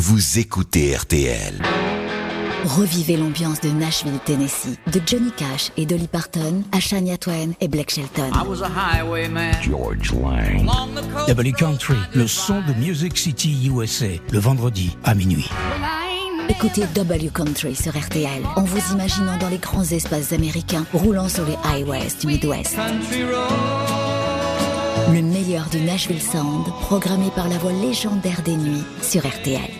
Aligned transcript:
vous 0.00 0.38
écoutez 0.38 0.96
RTL. 0.96 1.60
Revivez 2.64 3.18
l'ambiance 3.18 3.60
de 3.60 3.68
Nashville, 3.68 4.18
Tennessee, 4.24 4.78
de 4.90 4.98
Johnny 5.04 5.30
Cash 5.36 5.72
et 5.76 5.84
Dolly 5.84 6.06
Parton 6.06 6.62
à 6.72 6.80
Shania 6.80 7.18
Twain 7.18 7.50
et 7.60 7.68
Blake 7.68 7.90
Shelton. 7.90 8.30
George 9.62 10.12
Lang. 10.14 10.66
W 11.28 11.52
Country, 11.52 11.96
le 12.14 12.26
son 12.26 12.62
de 12.62 12.72
Music 12.80 13.18
City 13.18 13.70
USA, 13.70 14.06
le 14.32 14.38
vendredi 14.38 14.96
à 15.04 15.14
minuit. 15.14 15.50
Écoutez 16.48 16.84
W 16.94 17.30
Country 17.34 17.76
sur 17.76 17.94
RTL 17.94 18.42
en 18.56 18.62
vous 18.62 18.94
imaginant 18.94 19.36
dans 19.36 19.50
les 19.50 19.58
grands 19.58 19.84
espaces 19.84 20.32
américains 20.32 20.86
roulant 20.94 21.28
sur 21.28 21.44
les 21.44 21.58
highways 21.74 22.08
du 22.18 22.26
Midwest. 22.26 22.74
Le 25.12 25.20
meilleur 25.20 25.68
du 25.68 25.80
Nashville 25.80 26.22
Sound, 26.22 26.64
programmé 26.80 27.30
par 27.36 27.48
la 27.48 27.58
voix 27.58 27.72
légendaire 27.72 28.40
des 28.42 28.56
nuits 28.56 28.84
sur 29.02 29.26
RTL. 29.26 29.79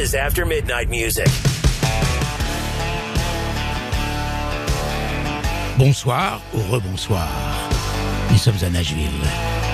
is 0.00 0.14
After 0.14 0.46
Midnight 0.46 0.88
Music. 0.88 1.28
Bonsoir 5.76 6.40
ou 6.54 6.60
rebonsoir. 6.72 7.28
Nous 8.30 8.38
sommes 8.38 8.56
à 8.62 8.70
Nashville 8.70 9.10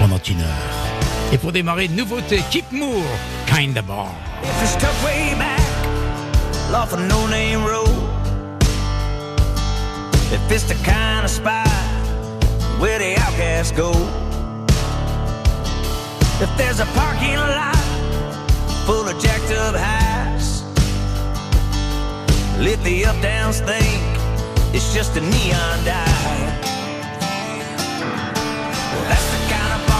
pendant 0.00 0.18
une 0.28 0.40
heure. 0.40 1.32
Et 1.32 1.38
pour 1.38 1.52
démarrer, 1.52 1.86
nouveauté, 1.86 2.42
Keep 2.50 2.72
Moore, 2.72 3.04
Kinda 3.46 3.82
Bar. 3.82 4.12
If 4.42 4.62
it's 4.62 4.74
tough 4.76 5.04
way 5.04 5.34
back, 5.38 5.60
off 6.74 6.92
a 6.92 6.96
no 6.96 7.28
name 7.28 7.64
road. 7.64 7.88
If 10.32 10.50
it's 10.50 10.64
the 10.64 10.74
kind 10.84 11.24
of 11.24 11.30
spot 11.30 11.68
where 12.80 12.98
the 12.98 13.14
outcasts 13.20 13.70
go. 13.70 13.92
If 16.40 16.50
there's 16.56 16.80
a 16.80 16.86
parking 16.96 17.36
lot 17.36 17.76
full 18.86 19.06
of 19.08 19.22
jacked 19.22 19.52
up 19.52 19.76
highs, 19.76 20.15
let 22.58 22.82
the 22.84 23.04
up 23.04 23.20
downs 23.20 23.60
think 23.60 24.02
it's 24.74 24.94
just 24.94 25.16
a 25.16 25.20
neon. 25.20 25.84
Well, 28.92 29.04
that's 29.08 29.30
the 29.30 29.54
kind 29.54 29.80
of 29.80 29.95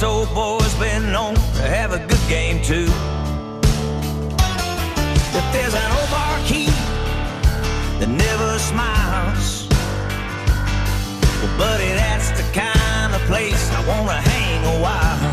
This 0.00 0.08
old 0.08 0.32
boy's 0.34 0.74
been 0.76 1.12
known 1.12 1.34
to 1.34 1.60
have 1.60 1.92
a 1.92 1.98
good 1.98 2.26
game 2.26 2.62
too. 2.64 2.88
If 5.36 5.52
there's 5.52 5.74
an 5.74 5.92
old 5.92 6.08
barkeep 6.08 6.72
that 8.00 8.08
never 8.08 8.58
smiles, 8.58 9.68
well, 11.42 11.58
buddy, 11.58 11.92
that's 11.92 12.30
the 12.30 12.44
kind 12.58 13.14
of 13.14 13.20
place 13.28 13.70
I 13.72 13.86
wanna 13.86 14.22
hang 14.22 14.64
a 14.74 14.80
while. 14.80 15.29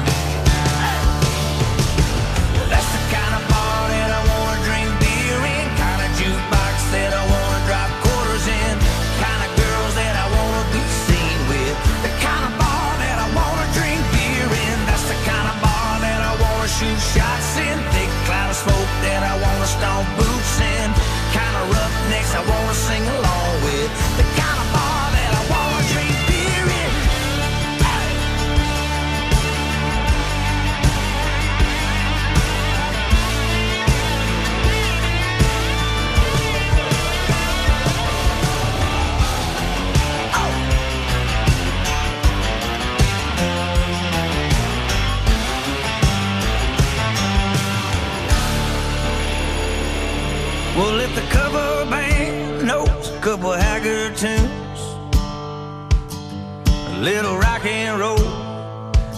Little 57.02 57.38
rock 57.38 57.66
and 57.66 58.00
roll, 58.00 58.18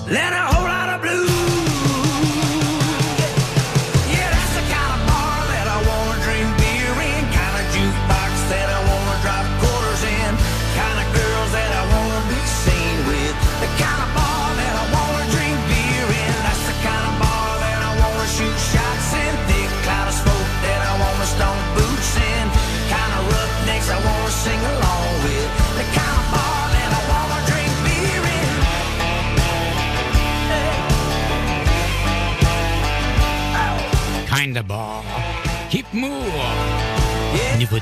then 0.05 0.33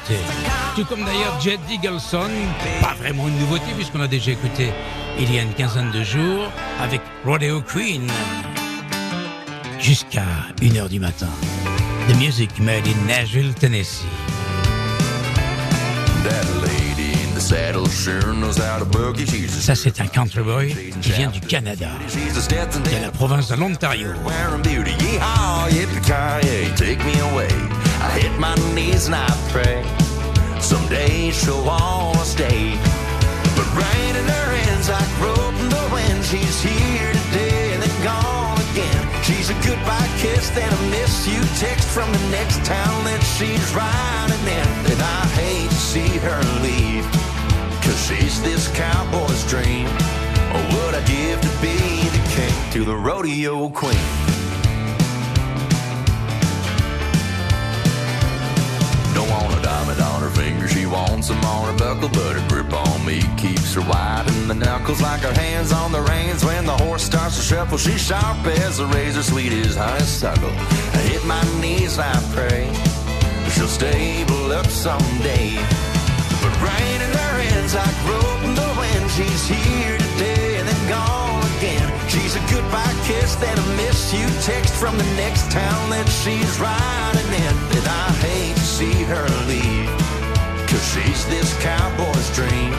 Nouveauté. 0.09 0.25
Tout 0.75 0.85
comme 0.85 1.03
d'ailleurs 1.03 1.39
Jet 1.39 1.59
Eagleson, 1.69 2.29
pas 2.81 2.93
vraiment 2.95 3.27
une 3.27 3.37
nouveauté 3.39 3.65
puisqu'on 3.75 4.01
a 4.01 4.07
déjà 4.07 4.31
écouté 4.31 4.71
il 5.19 5.33
y 5.33 5.39
a 5.39 5.41
une 5.41 5.53
quinzaine 5.53 5.91
de 5.91 6.03
jours 6.03 6.51
avec 6.81 7.01
Rodeo 7.25 7.61
Queen. 7.61 8.07
Jusqu'à 9.79 10.25
1h 10.61 10.89
du 10.89 10.99
matin. 10.99 11.29
The 12.09 12.15
music 12.15 12.59
made 12.59 12.87
in 12.87 13.07
Nashville, 13.07 13.53
Tennessee. 13.53 14.05
Ça, 19.59 19.75
c'est 19.75 20.01
un 20.01 20.07
country 20.07 20.41
boy 20.41 20.75
qui 21.01 21.11
vient 21.11 21.29
du 21.29 21.39
Canada, 21.39 21.87
de 22.09 23.01
la 23.01 23.11
province 23.11 23.47
de 23.47 23.55
l'Ontario. 23.55 24.09
I 27.99 28.09
hit 28.19 28.39
my 28.39 28.55
knees 28.73 29.07
and 29.07 29.15
I 29.15 29.29
pray. 29.49 29.81
Someday 30.61 31.31
she'll 31.31 31.63
wanna 31.63 32.25
stay. 32.25 32.77
But 33.55 33.67
rain 33.73 34.15
in 34.15 34.25
her 34.25 34.49
hands 34.61 34.89
like 34.89 35.11
rope 35.19 35.57
in 35.59 35.69
the 35.69 35.89
wind. 35.91 36.23
She's 36.25 36.61
here 36.61 37.11
today 37.11 37.73
and 37.73 37.81
then 37.81 38.03
gone 38.03 38.59
again. 38.71 39.03
She's 39.23 39.49
a 39.49 39.57
goodbye 39.65 40.09
kiss, 40.17 40.49
then 40.51 40.71
a 40.71 40.81
miss 40.89 41.27
you 41.27 41.41
text 41.57 41.87
from 41.87 42.11
the 42.11 42.23
next 42.29 42.63
town 42.65 43.03
that 43.05 43.21
she's 43.35 43.67
riding 43.73 44.45
in. 44.45 44.69
And 44.93 45.01
I 45.01 45.21
hate 45.41 45.69
to 45.69 45.75
see 45.75 46.11
her 46.27 46.41
leave. 46.61 47.05
Cause 47.81 47.99
she's 48.07 48.41
this 48.43 48.67
cowboy's 48.75 49.43
dream. 49.49 49.87
Or 50.53 50.63
would 50.73 50.93
I 50.95 51.03
give 51.05 51.41
to 51.41 51.53
be 51.61 51.77
the 52.09 52.23
king 52.29 52.71
to 52.73 52.85
the 52.85 52.95
rodeo 52.95 53.69
queen? 53.69 54.27
Some 61.27 61.43
on 61.43 61.67
her 61.67 61.77
buckle, 61.77 62.07
but 62.07 62.37
her 62.37 62.47
grip 62.47 62.71
on 62.71 63.05
me 63.05 63.21
keeps 63.35 63.73
her 63.73 63.81
white 63.81 64.25
in 64.27 64.47
the 64.47 64.55
knuckles 64.55 65.01
like 65.01 65.19
her 65.21 65.33
hands 65.33 65.73
on 65.73 65.91
the 65.91 66.01
reins. 66.01 66.45
When 66.45 66.65
the 66.65 66.77
horse 66.77 67.03
starts 67.03 67.35
to 67.35 67.41
shuffle, 67.43 67.77
she's 67.77 68.01
sharp 68.01 68.45
as 68.47 68.79
a 68.79 68.85
razor, 68.87 69.23
sweet 69.23 69.51
as 69.51 69.75
honeysuckle. 69.75 70.49
I 70.49 70.99
hit 71.09 71.25
my 71.25 71.43
knees, 71.59 71.99
I 71.99 72.15
pray 72.33 72.71
she'll 73.51 73.67
stable 73.67 74.53
up 74.53 74.67
someday. 74.67 75.59
But 76.41 76.53
rain 76.63 76.99
in 77.01 77.11
her 77.11 77.35
hands 77.43 77.75
like 77.75 77.97
rope 78.07 78.43
in 78.47 78.55
the 78.55 78.71
wind. 78.79 79.11
She's 79.11 79.43
here 79.47 79.97
today 79.97 80.59
and 80.59 80.67
then 80.67 80.81
gone 80.87 81.43
again. 81.57 81.87
She's 82.07 82.35
a 82.35 82.43
goodbye 82.47 82.95
kiss, 83.03 83.35
then 83.35 83.57
a 83.57 83.67
miss 83.75 84.13
you 84.13 84.27
text 84.47 84.73
from 84.75 84.97
the 84.97 85.09
next 85.19 85.51
town 85.51 85.89
that 85.89 86.07
she's 86.07 86.55
riding 86.59 87.31
in. 87.35 87.53
And 87.75 87.87
I 87.87 88.07
hate 88.23 88.55
to 88.55 88.67
see 88.77 89.03
her 89.11 89.27
leave, 89.51 89.76
she's 91.03 91.25
this 91.27 91.53
cowboy's 91.61 92.35
dream. 92.35 92.73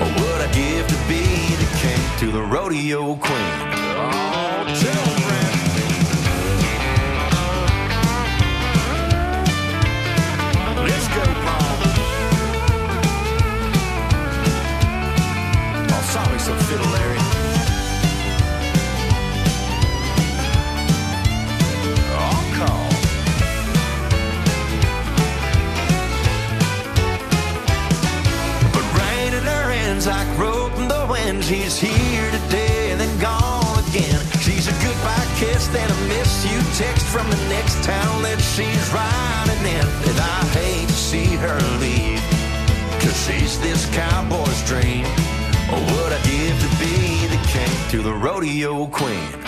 Or 0.00 0.08
would 0.20 0.40
I 0.40 0.50
give 0.52 0.86
to 0.86 0.94
be 1.08 1.24
the 1.56 1.68
king 1.78 2.00
to 2.18 2.30
the 2.30 2.42
rodeo 2.42 3.16
queen? 3.16 3.54
Oh. 3.96 4.64
Let's 10.86 11.08
go. 11.08 11.24
Oh, 15.90 16.56
fiddle, 16.68 16.90
Larry. 16.92 17.27
Hands 29.98 30.06
like 30.06 30.38
rope 30.38 30.76
in 30.78 30.88
the 30.88 31.06
wind. 31.10 31.44
She's 31.44 31.78
here 31.78 32.30
today 32.30 32.92
and 32.92 33.00
then 33.00 33.20
gone 33.20 33.78
again. 33.88 34.20
She's 34.40 34.68
a 34.68 34.72
goodbye 34.84 35.26
kiss, 35.36 35.66
then 35.68 35.90
a 35.90 36.08
miss 36.08 36.44
you 36.44 36.58
text 36.76 37.06
from 37.06 37.28
the 37.30 37.36
next 37.48 37.82
town 37.84 38.22
that 38.22 38.40
she's 38.40 38.86
riding 38.92 39.64
in. 39.66 39.86
And 40.08 40.18
I 40.20 40.44
hate 40.54 40.88
to 40.88 40.94
see 40.94 41.36
her 41.36 41.58
leave, 41.80 42.22
cause 43.00 43.18
she's 43.26 43.58
this 43.60 43.86
cowboy's 43.94 44.62
dream. 44.66 45.04
Or 45.72 45.80
would 45.80 46.12
I 46.12 46.20
give 46.22 46.56
to 46.64 46.70
be 46.78 47.26
the 47.26 47.40
king 47.48 47.90
to 47.90 48.02
the 48.02 48.12
rodeo 48.12 48.86
queen? 48.86 49.47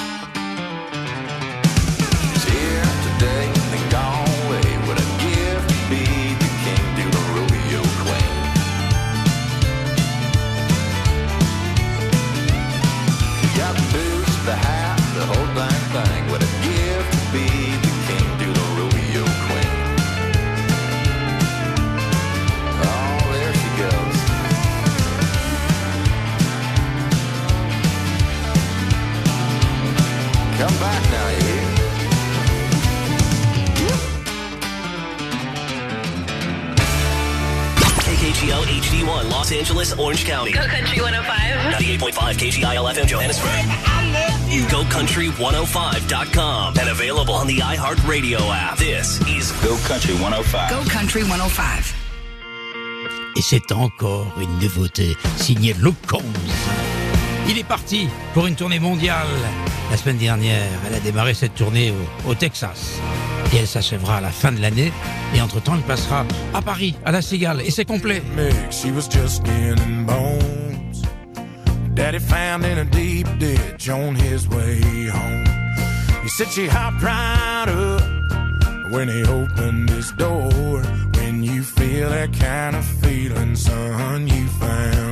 HD1 38.91 39.31
Los 39.31 39.53
Angeles, 39.53 39.93
Orange 39.99 40.25
County. 40.25 40.53
Go 40.53 40.67
Country 40.67 41.01
105. 41.01 41.79
98.5 41.79 42.35
KGIL 42.35 42.91
FM 42.93 43.07
Johannesburg. 43.07 43.51
GoCountry105.com 44.69 46.75
and 46.77 46.89
available 46.89 47.35
on 47.35 47.47
the 47.47 47.59
iHeartRadio 47.59 48.41
app. 48.51 48.77
This 48.79 49.21
is 49.29 49.53
Go 49.63 49.77
Country 49.87 50.15
105. 50.15 50.71
Go 50.71 50.83
Country 50.91 51.23
105. 51.23 51.95
Et 53.37 53.43
c'est 53.43 53.71
encore 53.71 54.27
une 54.41 54.59
nouveauté 54.59 55.17
signée 55.37 55.73
Luke 55.79 55.95
Combs. 56.09 56.25
Il 57.49 57.59
est 57.59 57.65
parti 57.65 58.09
pour 58.35 58.47
une 58.47 58.55
tournée 58.55 58.79
mondiale. 58.79 59.27
La 59.91 59.97
semaine 59.97 60.19
dernière, 60.19 60.69
elle 60.87 60.95
a 60.95 61.01
démarré 61.01 61.35
cette 61.35 61.55
tournée 61.55 61.93
au, 62.29 62.35
Texas. 62.35 63.01
Et 63.53 63.57
elle 63.57 63.67
s'achèvera 63.67 64.19
à 64.19 64.21
la 64.21 64.31
fin 64.31 64.53
de 64.53 64.61
l'année. 64.61 64.93
Et 65.35 65.41
entre-temps, 65.41 65.75
elle 65.75 65.83
passera 65.83 66.25
à 66.55 66.63
Paris, 66.63 66.95
à 67.05 67.11
La 67.11 67.23
Cigale. 67.23 67.63
Et 67.63 67.71
c'est 67.71 67.85
complet. 67.85 68.23
Bones. 70.07 70.51
Daddy 71.95 72.19
found 72.19 72.65
in 72.65 72.79
a 72.79 72.85
deep 72.85 73.27
ditch 73.39 73.91
on 73.91 74.15
his 74.15 74.49
way 74.49 74.81
home. 75.09 75.45
He 76.23 76.29
said 76.29 76.49
she 76.49 76.67
hopped 76.67 77.03
right 77.03 77.67
up 77.69 78.93
when 78.93 79.09
he 79.09 79.23
opened 79.25 79.91
his 79.91 80.13
door. 80.13 80.83
When 81.17 81.43
you 81.43 81.63
feel 81.63 82.11
that 82.11 82.33
kind 82.33 82.77
of 82.77 82.85
feeling, 82.85 83.57
son, 83.57 84.29
you 84.29 84.47
found 84.61 85.10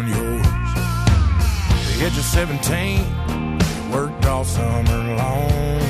age 2.01 2.17
of 2.17 2.25
17, 2.25 3.91
worked 3.91 4.25
all 4.27 4.45
summer 4.45 5.17
long. 5.17 5.81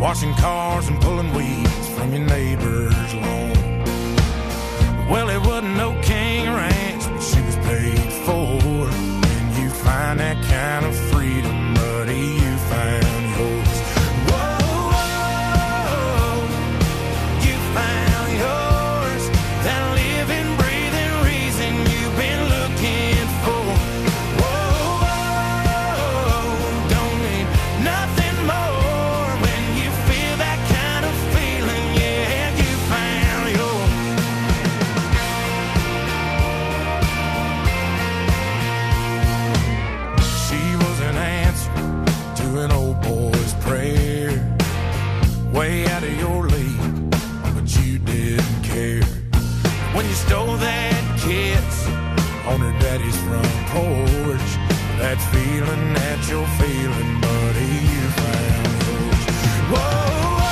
Washing 0.00 0.34
cars 0.34 0.88
and 0.88 1.00
pulling 1.00 1.32
weeds 1.34 1.88
from 1.90 2.12
your 2.12 2.24
neighbor's 2.26 3.14
lawn. 3.14 3.84
Well, 5.08 5.28
it 5.28 5.40
wasn't 5.46 5.76
no 5.76 5.98
king 6.02 6.46
ranch, 6.46 7.04
but 7.04 7.20
she 7.20 7.40
was 7.42 7.56
paid 7.56 8.12
for. 8.24 8.58
When 8.60 9.62
you 9.62 9.70
find 9.70 10.18
that 10.20 10.42
kind 10.46 10.84
of 10.86 10.94
freedom, 11.12 11.57
porch, 53.72 54.50
that 54.98 55.18
feeling 55.32 55.94
that 55.94 56.18
you're 56.28 56.46
feeling, 56.60 57.20
buddy, 57.20 57.72
you 57.92 58.04
found 58.18 58.66
yours. 58.86 59.24
Whoa, 59.72 60.47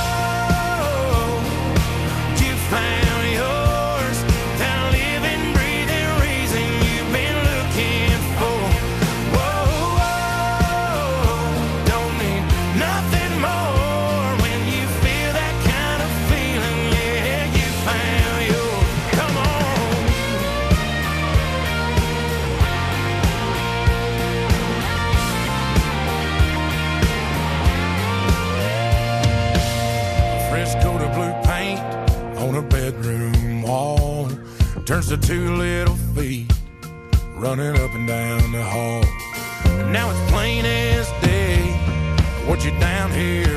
turns 35.07 35.21
to 35.21 35.29
two 35.29 35.55
little 35.57 35.95
feet 36.15 36.51
running 37.35 37.77
up 37.81 37.95
and 37.95 38.07
down 38.07 38.53
the 38.53 38.63
hall. 38.63 39.03
Now 39.91 40.11
it's 40.11 40.31
plain 40.31 40.65
as 40.65 41.09
day 41.23 41.59
what 42.47 42.65
you're 42.65 42.79
down 42.81 43.11
here 43.11 43.56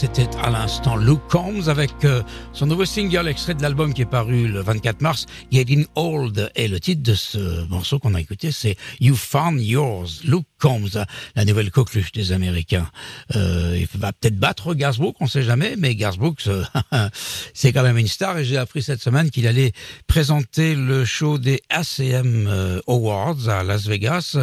c'était 0.00 0.34
à 0.38 0.48
l'instant 0.48 0.96
Luke 0.96 1.20
Combs 1.28 1.68
avec 1.68 2.06
euh, 2.06 2.22
son 2.54 2.64
nouveau 2.64 2.86
single 2.86 3.28
extrait 3.28 3.52
de 3.52 3.60
l'album 3.60 3.92
qui 3.92 4.00
est 4.00 4.06
paru 4.06 4.48
le 4.48 4.62
24 4.62 5.02
mars, 5.02 5.26
Getting 5.52 5.84
Old. 5.94 6.50
Et 6.56 6.68
le 6.68 6.80
titre 6.80 7.02
de 7.02 7.12
ce 7.12 7.68
morceau 7.68 7.98
qu'on 7.98 8.14
a 8.14 8.20
écouté, 8.20 8.50
c'est 8.50 8.76
You 9.00 9.14
Found 9.14 9.60
Yours. 9.60 10.22
Luke 10.24 10.46
Combs, 10.60 11.04
la 11.34 11.44
nouvelle 11.44 11.70
coqueluche 11.70 12.12
des 12.12 12.32
Américains. 12.32 12.88
Euh, 13.34 13.76
il 13.78 13.98
va 13.98 14.12
peut-être 14.12 14.38
battre 14.38 14.74
Garsbrook, 14.74 15.16
on 15.20 15.26
sait 15.26 15.42
jamais, 15.42 15.74
mais 15.76 15.94
Garsbrook, 15.94 16.40
c'est 17.54 17.72
quand 17.72 17.82
même 17.82 17.98
une 17.98 18.08
star. 18.08 18.38
Et 18.38 18.44
j'ai 18.44 18.56
appris 18.56 18.82
cette 18.82 19.02
semaine 19.02 19.30
qu'il 19.30 19.46
allait 19.46 19.72
présenter 20.06 20.74
le 20.74 21.04
show 21.04 21.38
des 21.38 21.62
ACM 21.70 22.46
euh, 22.46 22.80
Awards 22.86 23.48
à 23.48 23.64
Las 23.64 23.86
Vegas 23.86 24.36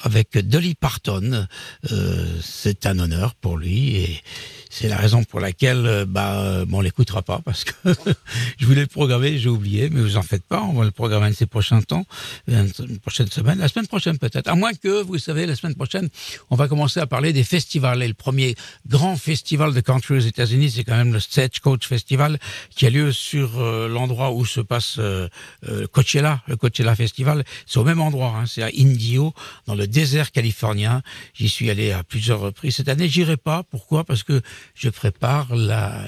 avec 0.00 0.38
Dolly 0.38 0.74
Parton. 0.74 1.46
Euh, 1.92 2.26
c'est 2.42 2.86
un 2.86 2.98
honneur 2.98 3.34
pour 3.34 3.58
lui 3.58 3.96
et 3.96 4.22
c'est 4.70 4.88
la 4.88 4.96
raison 4.96 5.24
pour 5.24 5.40
laquelle 5.40 6.04
bah 6.06 6.64
bon, 6.66 6.78
on 6.78 6.80
l'écoutera 6.80 7.22
pas 7.22 7.40
parce 7.44 7.64
que 7.64 7.72
je 8.58 8.66
voulais 8.66 8.82
le 8.82 8.86
programmer, 8.86 9.38
j'ai 9.38 9.48
oublié, 9.48 9.88
mais 9.90 10.00
vous 10.00 10.16
en 10.16 10.22
faites 10.22 10.44
pas, 10.44 10.62
on 10.62 10.74
va 10.74 10.84
le 10.84 10.90
programmer 10.90 11.26
un 11.26 11.30
de 11.30 11.34
ces 11.34 11.46
prochains 11.46 11.80
temps, 11.82 12.04
une 12.46 12.98
prochaine 13.00 13.28
semaine, 13.28 13.58
la 13.58 13.68
semaine 13.68 13.86
prochaine 13.86 14.18
peut-être. 14.18 14.48
À 14.48 14.54
moins 14.54 14.72
que, 14.74 15.02
vous 15.02 15.18
savez, 15.18 15.46
la 15.46 15.56
semaine 15.58 15.74
prochaine, 15.74 16.08
on 16.50 16.56
va 16.56 16.68
commencer 16.68 17.00
à 17.00 17.06
parler 17.06 17.32
des 17.32 17.44
festivals. 17.44 18.02
Et 18.02 18.08
le 18.08 18.14
premier 18.14 18.54
grand 18.86 19.16
festival 19.16 19.74
de 19.74 19.80
country 19.80 20.14
aux 20.14 20.20
États-Unis, 20.20 20.70
c'est 20.70 20.84
quand 20.84 20.96
même 20.96 21.12
le 21.12 21.20
Stagecoach 21.20 21.86
Festival 21.86 22.38
qui 22.74 22.86
a 22.86 22.90
lieu 22.90 23.12
sur 23.12 23.60
euh, 23.60 23.88
l'endroit 23.88 24.32
où 24.32 24.44
se 24.44 24.60
passe 24.60 24.96
euh, 24.98 25.28
euh, 25.68 25.86
Coachella, 25.86 26.42
le 26.46 26.56
Coachella 26.56 26.94
Festival. 26.94 27.44
C'est 27.66 27.78
au 27.78 27.84
même 27.84 28.00
endroit, 28.00 28.34
hein, 28.36 28.46
c'est 28.46 28.62
à 28.62 28.70
Indio, 28.76 29.34
dans 29.66 29.74
le 29.74 29.86
désert 29.86 30.30
californien. 30.30 31.02
J'y 31.34 31.48
suis 31.48 31.70
allé 31.70 31.92
à 31.92 32.02
plusieurs 32.02 32.40
reprises. 32.40 32.76
Cette 32.76 32.88
année, 32.88 33.08
j'irai 33.08 33.36
pas. 33.36 33.62
Pourquoi? 33.64 34.04
Parce 34.04 34.22
que 34.22 34.40
je 34.74 34.88
prépare 34.88 35.48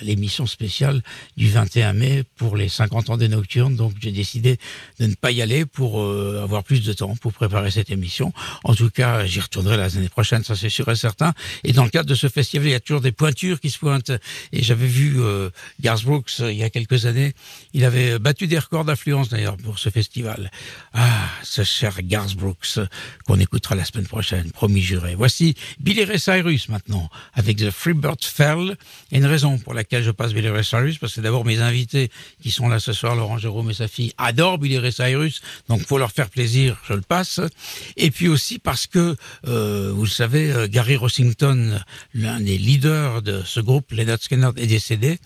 l'émission 0.00 0.46
spéciale 0.46 1.02
du 1.36 1.48
21 1.48 1.92
mai 1.92 2.24
pour 2.36 2.56
les 2.56 2.68
50 2.68 3.10
ans 3.10 3.16
des 3.16 3.28
Nocturnes. 3.28 3.76
Donc, 3.76 3.94
j'ai 4.00 4.12
décidé 4.12 4.58
de 4.98 5.06
ne 5.06 5.14
pas 5.14 5.30
y 5.32 5.42
aller 5.42 5.66
pour 5.66 6.00
avoir 6.00 6.62
plus 6.62 6.84
de 6.84 6.92
temps 6.92 7.16
pour 7.16 7.32
préparer 7.32 7.70
cette 7.70 7.90
émission. 7.90 8.32
En 8.64 8.74
tout 8.74 8.90
cas, 8.90 9.26
j'y 9.40 9.44
retournerai 9.44 9.76
l'année 9.78 10.08
prochaine, 10.08 10.44
ça 10.44 10.54
c'est 10.54 10.68
sûr 10.68 10.88
et 10.90 10.96
certain. 10.96 11.32
Et 11.64 11.72
dans 11.72 11.84
le 11.84 11.90
cadre 11.90 12.08
de 12.08 12.14
ce 12.14 12.28
festival, 12.28 12.68
il 12.68 12.72
y 12.72 12.74
a 12.74 12.80
toujours 12.80 13.00
des 13.00 13.12
pointures 13.12 13.58
qui 13.60 13.70
se 13.70 13.78
pointent. 13.78 14.12
Et 14.52 14.62
j'avais 14.62 14.86
vu 14.86 15.20
euh, 15.20 15.50
Garth 15.80 16.04
Brooks 16.04 16.32
euh, 16.40 16.52
il 16.52 16.58
y 16.58 16.62
a 16.62 16.70
quelques 16.70 17.06
années. 17.06 17.32
Il 17.72 17.84
avait 17.84 18.18
battu 18.18 18.46
des 18.46 18.58
records 18.58 18.84
d'affluence 18.84 19.28
d'ailleurs 19.30 19.56
pour 19.56 19.78
ce 19.78 19.88
festival. 19.88 20.50
Ah, 20.92 21.28
ce 21.42 21.64
cher 21.64 22.02
Garth 22.02 22.34
Brooks 22.34 22.78
euh, 22.78 22.86
qu'on 23.24 23.40
écoutera 23.40 23.74
la 23.74 23.84
semaine 23.84 24.06
prochaine, 24.06 24.50
promis 24.52 24.82
juré. 24.82 25.14
Voici 25.14 25.54
Billy 25.78 26.04
Ray 26.04 26.18
Cyrus 26.18 26.68
maintenant 26.68 27.08
avec 27.34 27.56
The 27.56 27.70
Freebird 27.70 28.22
Fell. 28.22 28.76
Et 29.10 29.18
une 29.18 29.26
raison 29.26 29.58
pour 29.58 29.74
laquelle 29.74 30.02
je 30.02 30.10
passe 30.10 30.34
Billy 30.34 30.48
Ray 30.48 30.64
Cyrus, 30.64 30.98
parce 30.98 31.14
que 31.14 31.20
d'abord 31.20 31.44
mes 31.44 31.60
invités 31.60 32.10
qui 32.42 32.50
sont 32.50 32.68
là 32.68 32.78
ce 32.78 32.92
soir, 32.92 33.16
Laurent 33.16 33.38
Jérôme 33.38 33.70
et 33.70 33.74
sa 33.74 33.88
fille, 33.88 34.12
adorent 34.18 34.58
Billy 34.58 34.78
Ray 34.78 34.92
Cyrus. 34.92 35.40
Donc 35.68 35.86
pour 35.86 35.98
leur 35.98 36.12
faire 36.12 36.28
plaisir, 36.28 36.76
je 36.86 36.92
le 36.92 37.00
passe. 37.00 37.40
Et 37.96 38.10
puis 38.10 38.28
aussi 38.28 38.58
parce 38.58 38.86
que, 38.86 39.16
euh, 39.46 39.92
vous 39.94 40.04
le 40.04 40.10
savez, 40.10 40.52
euh, 40.52 40.68
Gary 40.68 40.96
Rossington, 40.96 41.80
l'un 42.14 42.40
des 42.40 42.58
leaders 42.58 43.22
de 43.22 43.42
ce 43.44 43.60
groupe, 43.60 43.90
Leonard 43.92 44.22
Skinner, 44.22 44.50
est 44.56 44.66
décédé. 44.66 45.18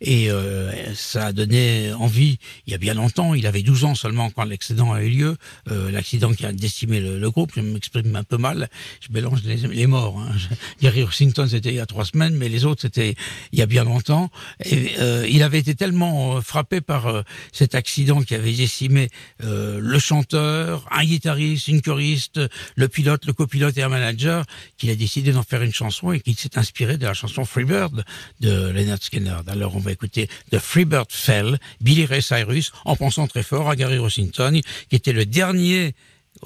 Et 0.00 0.30
euh, 0.30 0.94
ça 0.94 1.26
a 1.26 1.32
donné 1.32 1.92
envie, 1.92 2.38
il 2.66 2.72
y 2.72 2.74
a 2.74 2.78
bien 2.78 2.94
longtemps, 2.94 3.34
il 3.34 3.46
avait 3.48 3.62
12 3.62 3.84
ans 3.84 3.94
seulement 3.96 4.30
quand 4.30 4.44
l'accident 4.44 4.92
a 4.92 5.02
eu 5.02 5.10
lieu, 5.10 5.36
euh, 5.70 5.90
l'accident 5.90 6.32
qui 6.32 6.46
a 6.46 6.52
décimé 6.52 7.00
le, 7.00 7.30
groupe, 7.30 7.50
je 7.56 7.60
m'exprime 7.60 8.14
un 8.14 8.22
peu 8.22 8.36
mal, 8.36 8.68
je 9.00 9.12
mélange 9.12 9.42
les, 9.42 9.86
morts. 9.86 10.20
Hein. 10.20 10.36
Gary 10.82 11.02
Rossington, 11.02 11.48
c'était 11.48 11.70
il 11.70 11.74
y 11.74 11.80
a 11.80 11.86
trois 11.86 12.04
semaines, 12.04 12.36
mais 12.36 12.48
les 12.48 12.64
autres, 12.64 12.82
c'était 12.82 13.16
il 13.52 13.58
y 13.58 13.62
a 13.62 13.66
bien 13.66 13.82
longtemps. 13.82 14.30
Et 14.64 14.92
euh, 15.00 15.26
il 15.28 15.42
avait 15.42 15.58
été 15.58 15.74
tellement 15.74 16.40
frappé 16.42 16.80
par 16.80 17.24
cet 17.52 17.74
accident 17.74 18.22
qui 18.22 18.34
avait 18.36 18.52
décimé 18.52 19.08
le 19.40 19.98
chanteur, 19.98 20.86
un 20.90 21.04
guitariste, 21.04 21.68
une 21.68 21.82
choriste, 21.82 22.40
le 22.76 22.88
pilote, 22.88 23.26
le 23.26 23.32
copilote 23.32 23.47
et 23.76 23.82
un 23.82 23.88
manager, 23.88 24.44
qu'il 24.76 24.90
a 24.90 24.94
décidé 24.94 25.32
d'en 25.32 25.42
faire 25.42 25.62
une 25.62 25.72
chanson 25.72 26.12
et 26.12 26.20
qu'il 26.20 26.36
s'est 26.36 26.58
inspiré 26.58 26.96
de 26.96 27.06
la 27.06 27.14
chanson 27.14 27.44
Freebird 27.44 28.04
de 28.40 28.70
Leonard 28.70 29.02
Skinner. 29.02 29.38
Alors 29.46 29.76
on 29.76 29.80
va 29.80 29.92
écouter 29.92 30.28
The 30.50 30.58
Freebird 30.58 31.10
Fell, 31.10 31.58
Billy 31.80 32.04
Ray 32.06 32.22
Cyrus, 32.22 32.72
en 32.84 32.96
pensant 32.96 33.26
très 33.26 33.42
fort 33.42 33.68
à 33.68 33.76
Gary 33.76 33.98
Rossington, 33.98 34.60
qui 34.88 34.96
était 34.96 35.12
le 35.12 35.26
dernier 35.26 35.94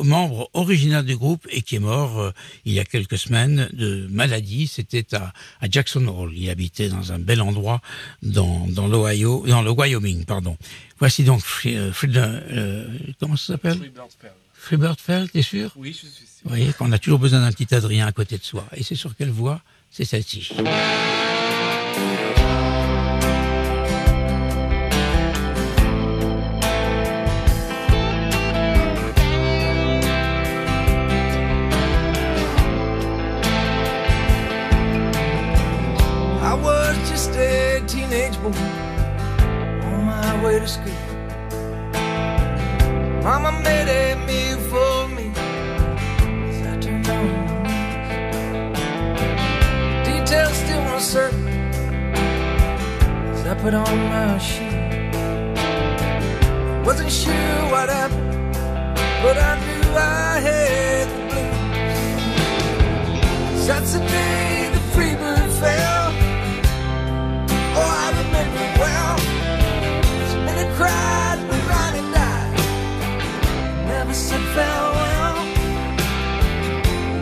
membre 0.00 0.48
original 0.54 1.04
du 1.04 1.16
groupe 1.16 1.46
et 1.50 1.60
qui 1.60 1.76
est 1.76 1.78
mort 1.78 2.18
euh, 2.18 2.30
il 2.64 2.72
y 2.72 2.80
a 2.80 2.84
quelques 2.84 3.18
semaines 3.18 3.68
de 3.74 4.06
maladie. 4.10 4.66
C'était 4.66 5.14
à, 5.14 5.32
Jackson 5.70 6.06
Hole. 6.06 6.32
Il 6.34 6.48
habitait 6.48 6.88
dans 6.88 7.12
un 7.12 7.18
bel 7.18 7.42
endroit 7.42 7.82
dans, 8.22 8.66
dans 8.68 8.88
l'Ohio, 8.88 9.44
dans 9.46 9.60
le 9.62 9.70
Wyoming, 9.70 10.24
pardon. 10.24 10.56
Voici 10.98 11.24
donc 11.24 11.42
euh, 11.66 11.92
Free- 11.92 12.12
euh, 12.16 12.86
comment 13.20 13.36
ça 13.36 13.54
s'appelle? 13.54 13.78
Freebird 14.62 15.00
Fell, 15.00 15.28
t'es 15.28 15.42
sûr? 15.42 15.72
Oui, 15.74 15.90
je 15.92 15.98
suis 15.98 16.08
sûr. 16.08 16.26
Vous 16.44 16.50
voyez 16.50 16.72
qu'on 16.72 16.92
a 16.92 16.98
toujours 16.98 17.18
besoin 17.18 17.40
d'un 17.40 17.50
petit 17.50 17.74
Adrien 17.74 18.06
à 18.06 18.12
côté 18.12 18.38
de 18.38 18.44
soi. 18.44 18.64
Et 18.76 18.84
c'est 18.84 18.94
sur 18.94 19.16
quelle 19.16 19.30
voix 19.30 19.60
C'est 19.90 20.04
celle-ci. 20.04 20.50
I 36.40 36.54
was 36.54 36.96
just 37.10 37.34
a 37.34 37.80
teenage 37.88 38.38
boy 38.40 38.52
on 39.90 40.04
my 40.06 40.44
way 40.44 40.60
to 40.60 40.68
school. 40.68 40.92
Mama 43.24 43.52
made 43.62 44.26
meal 44.26 44.41
uncertain 51.14 51.46
as 53.34 53.46
I 53.46 53.54
put 53.60 53.74
on 53.74 53.98
my 54.08 54.38
shoe. 54.38 54.64
Wasn't 56.86 57.12
sure 57.12 57.70
what 57.70 57.90
happened, 57.90 58.54
but 59.22 59.36
I 59.36 59.58
knew 59.60 59.82
I 59.94 60.40
had 60.48 61.08
the 61.12 61.18
blues. 63.52 63.66
That's 63.66 63.92
the 63.92 63.98
day 63.98 64.70
the 64.72 64.80
free 64.94 65.14
bird 65.16 65.52
fell. 65.60 66.12
Oh, 67.76 67.92
I 68.04 68.08
remember 68.22 68.64
well. 68.80 69.16
So 70.30 70.36
many 70.48 70.64
cried 70.76 71.38
when 71.48 71.60
Ronnie 71.72 72.08
died. 72.14 72.56
Never 73.86 74.14
said 74.14 74.44
farewell. 74.54 75.36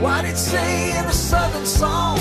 Why 0.01 0.17
did 0.23 0.31
it 0.31 0.39
say 0.39 0.97
in 0.97 1.05
a 1.07 1.13
southern 1.13 1.67
song? 1.67 2.21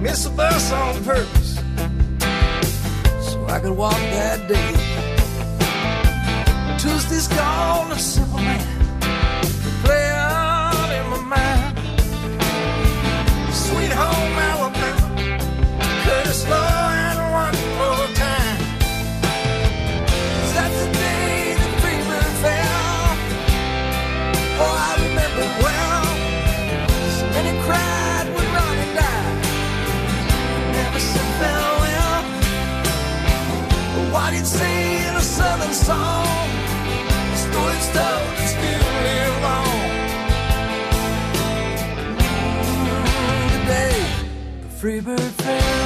Miss 0.00 0.24
a 0.24 0.30
bus 0.30 0.72
on 0.72 1.04
purpose 1.04 1.56
so 3.20 3.44
I 3.46 3.60
could 3.60 3.76
walk 3.76 3.92
that 3.92 4.48
day. 4.48 4.72
Tuesday's 6.78 7.28
gone, 7.28 7.92
a 7.92 7.98
simple 7.98 8.38
man. 8.38 9.00
Play 9.84 10.10
on 10.10 10.90
in 10.98 11.10
my 11.10 11.20
mind. 11.36 11.78
Sweet 13.52 13.92
home 13.92 14.38
Alabama. 14.48 15.06
Curtis 16.04 16.48
Low 16.48 16.69
Southern 35.60 35.74
song. 35.74 36.26
Mm-hmm. 42.70 43.60
Today, 43.60 43.98
the 44.62 44.68
free 44.68 45.00
bird 45.00 45.20
fair. 45.20 45.79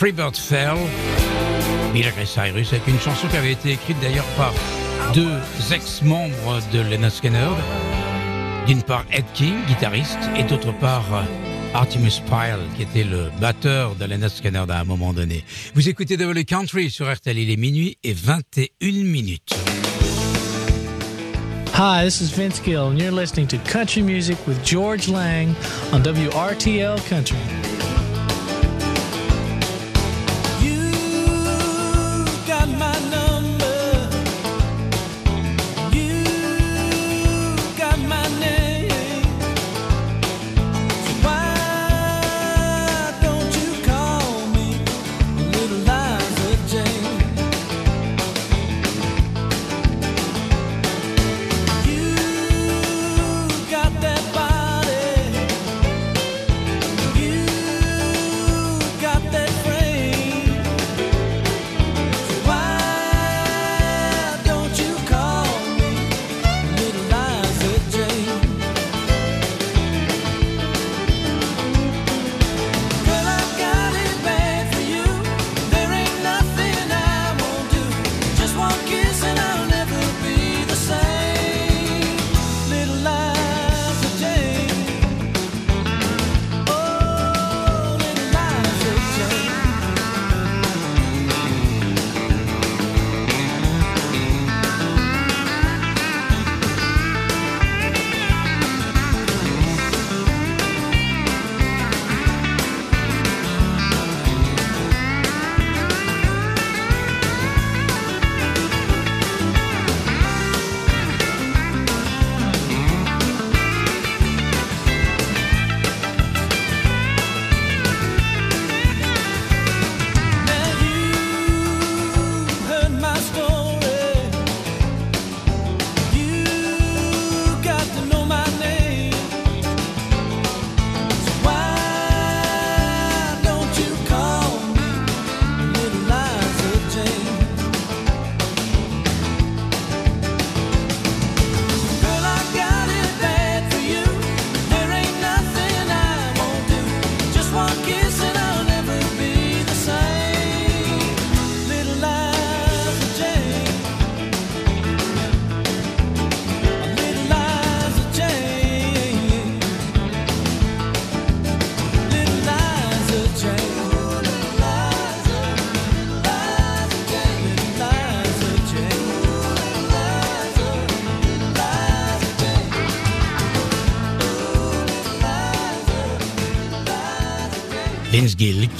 The 0.00 0.04
Freebird 0.04 0.34
Fell, 0.34 0.78
Miley 1.92 2.24
Cyrus, 2.24 2.72
avec 2.72 2.86
une 2.88 2.98
chanson 2.98 3.28
qui 3.28 3.36
avait 3.36 3.52
été 3.52 3.72
écrite 3.72 3.98
d'ailleurs 4.00 4.24
par 4.34 4.54
deux 5.12 5.38
ex-membres 5.70 6.58
de 6.72 6.80
Lena 6.80 7.10
Skinner. 7.10 7.50
D'une 8.66 8.82
part 8.82 9.04
Ed 9.12 9.26
King, 9.34 9.56
guitariste, 9.68 10.18
et 10.38 10.44
d'autre 10.44 10.72
part 10.72 11.04
euh, 11.12 11.22
Artemus 11.74 12.22
Pyle, 12.26 12.60
qui 12.76 12.82
était 12.82 13.04
le 13.04 13.30
batteur 13.42 13.94
de 13.94 14.06
Lena 14.06 14.30
Skinner 14.30 14.64
à 14.70 14.80
un 14.80 14.84
moment 14.84 15.12
donné. 15.12 15.44
Vous 15.74 15.86
écoutez 15.90 16.16
Double 16.16 16.46
Country 16.46 16.88
sur 16.88 17.12
RTL, 17.12 17.36
il 17.36 17.50
est 17.50 17.58
minuit 17.58 17.98
et 18.02 18.14
21 18.14 19.04
minutes. 19.04 19.54
Hi, 21.74 22.04
this 22.04 22.22
is 22.22 22.30
Vince 22.30 22.62
Gill, 22.64 22.88
and 22.88 22.98
you're 22.98 23.12
listening 23.12 23.46
to 23.48 23.58
Country 23.70 24.00
Music 24.02 24.38
with 24.46 24.64
George 24.64 25.08
Lang 25.08 25.54
on 25.92 26.00
WRTL 26.00 27.06
Country. 27.06 27.36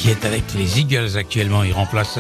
Qui 0.00 0.10
est 0.10 0.24
avec 0.24 0.44
les 0.54 0.80
Eagles 0.80 1.18
actuellement, 1.18 1.62
il 1.62 1.74
remplace 1.74 2.18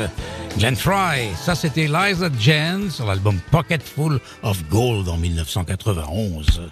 Glenn 0.58 0.76
Fry. 0.76 1.30
Ça, 1.34 1.54
c'était 1.54 1.86
Liza 1.86 2.28
Jane 2.38 2.90
sur 2.90 3.06
l'album 3.06 3.40
Pocket 3.50 3.82
Full 3.82 4.20
of 4.42 4.62
Gold 4.68 5.08
en 5.08 5.16
1991. 5.16 6.68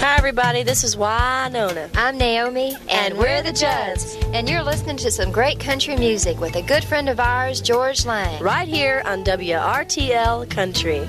Hi, 0.00 0.16
everybody. 0.16 0.64
This 0.64 0.82
is 0.82 0.96
Winona. 0.96 1.88
I'm 1.94 2.18
Naomi, 2.18 2.74
and, 2.88 3.16
we're 3.16 3.42
the 3.42 3.52
Judds. 3.52 4.16
And 4.34 4.48
you're 4.48 4.64
listening 4.64 4.96
to 4.98 5.10
some 5.10 5.30
great 5.30 5.60
country 5.60 5.96
music 5.96 6.40
with 6.40 6.56
a 6.56 6.62
good 6.62 6.82
friend 6.82 7.08
of 7.08 7.20
ours, 7.20 7.60
George 7.60 8.04
Lang, 8.06 8.42
right 8.42 8.66
here 8.66 9.02
on 9.04 9.22
WRTL 9.22 10.50
Country. 10.50 11.06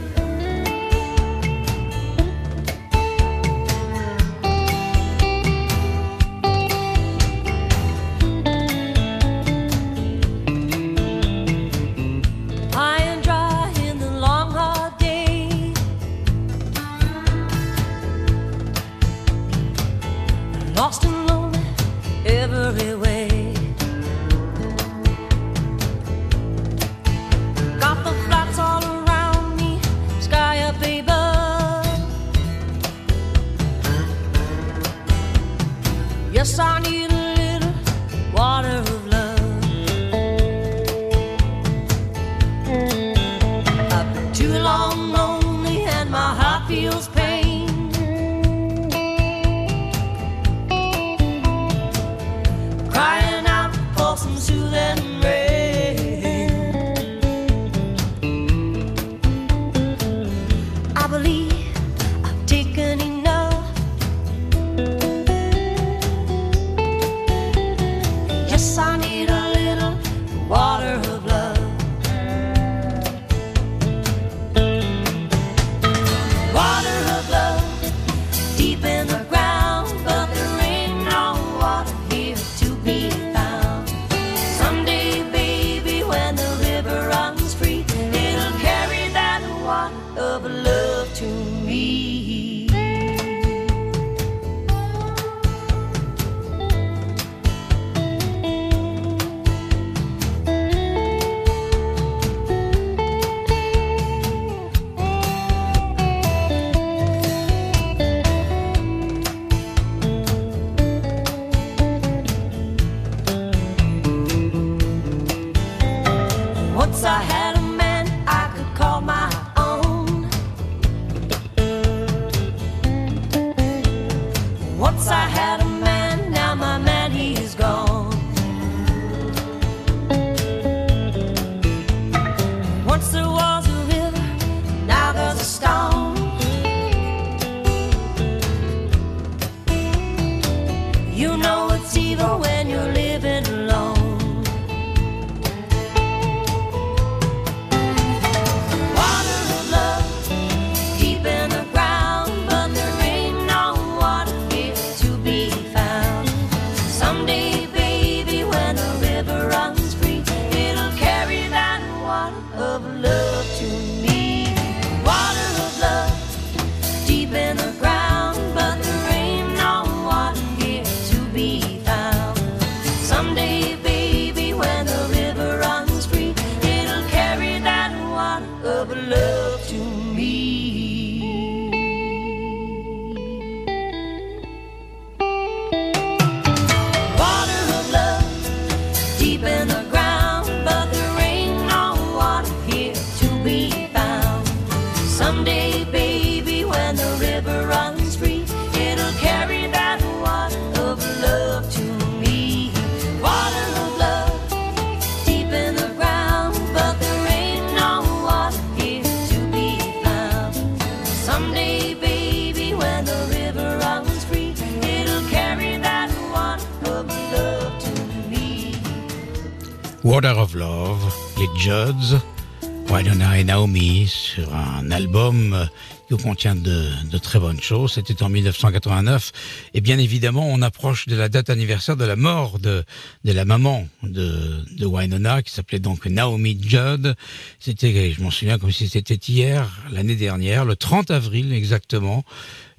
Euh, 225.15 225.65
qui 226.09 226.17
contient 226.17 226.55
de, 226.55 227.17
très 227.17 227.39
bonnes 227.39 227.61
choses. 227.61 227.93
C'était 227.93 228.21
en 228.23 228.29
1989 228.29 229.31
et 229.73 229.81
bien 229.81 229.97
évidemment 229.97 230.47
on 230.47 230.61
approche 230.61 231.07
de 231.07 231.15
la 231.15 231.29
date 231.29 231.49
anniversaire 231.49 231.95
de 231.95 232.05
la 232.05 232.15
mort 232.15 232.59
de, 232.59 232.83
de 233.23 233.31
la 233.31 233.45
maman 233.45 233.87
de, 234.03 234.63
de 234.77 234.85
Wynonna 234.85 235.41
qui 235.41 235.51
s'appelait 235.51 235.79
donc 235.79 236.05
Naomi 236.05 236.57
Judd. 236.61 237.15
C'était, 237.59 238.11
je 238.11 238.21
m'en 238.21 238.31
souviens 238.31 238.57
comme 238.57 238.71
si 238.71 238.89
c'était 238.89 239.15
hier, 239.15 239.69
l'année 239.91 240.15
dernière, 240.15 240.65
le 240.65 240.75
30 240.75 241.11
avril 241.11 241.53
exactement. 241.53 242.23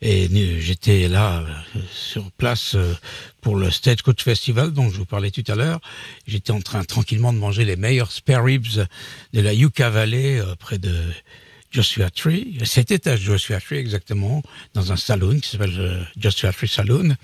Et 0.05 0.29
j'étais 0.61 1.07
là 1.09 1.41
euh, 1.41 1.81
sur 1.93 2.31
place 2.33 2.75
euh, 2.75 2.93
pour 3.41 3.57
le 3.57 3.71
Stagecoach 3.71 4.23
Festival 4.25 4.73
dont 4.73 4.91
je 4.91 4.97
vous 4.97 5.07
parlais 5.07 5.31
tout 5.31 5.45
à 5.49 5.55
l'heure. 5.55 5.81
J'étais 6.27 6.51
en 6.51 6.61
train 6.61 6.83
tranquillement 6.85 7.33
de 7.33 7.39
manger 7.39 7.65
les 7.65 7.77
meilleurs 7.77 8.11
spare 8.11 8.45
ribs 8.45 8.87
de 9.33 9.41
la 9.41 9.55
Yucca 9.55 9.91
Valley 9.91 10.43
près 10.59 10.79
de 10.79 10.93
Joshua 11.73 12.11
Tree. 12.11 12.59
C'était 12.65 13.09
à 13.09 13.17
Joshua 13.17 13.61
Tree 13.61 13.79
exactement, 13.79 14.43
dans 14.75 14.93
un 14.93 14.97
saloon 14.97 15.41
qui 15.41 15.49
s'appelle 15.49 15.75
euh, 15.79 16.03
Joshua 16.19 16.53
Tree 16.53 16.69
Saloon. 16.69 17.17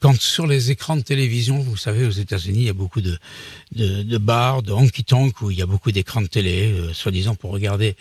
Quand 0.00 0.18
sur 0.20 0.46
les 0.46 0.70
écrans 0.70 0.96
de 0.96 1.02
télévision, 1.02 1.58
vous 1.58 1.76
savez, 1.76 2.06
aux 2.06 2.10
États-Unis, 2.10 2.60
il 2.60 2.66
y 2.66 2.70
a 2.70 2.74
beaucoup 2.74 3.00
de, 3.00 3.18
de, 3.72 4.02
de 4.02 4.18
bars, 4.18 4.62
de 4.62 4.72
honky-tonk 4.72 5.42
où 5.42 5.50
il 5.50 5.58
y 5.58 5.62
a 5.62 5.66
beaucoup 5.66 5.90
d'écrans 5.90 6.22
de 6.22 6.28
télé, 6.28 6.72
euh, 6.72 6.92
soi-disant 6.94 7.34
pour 7.34 7.50
regarder 7.50 7.96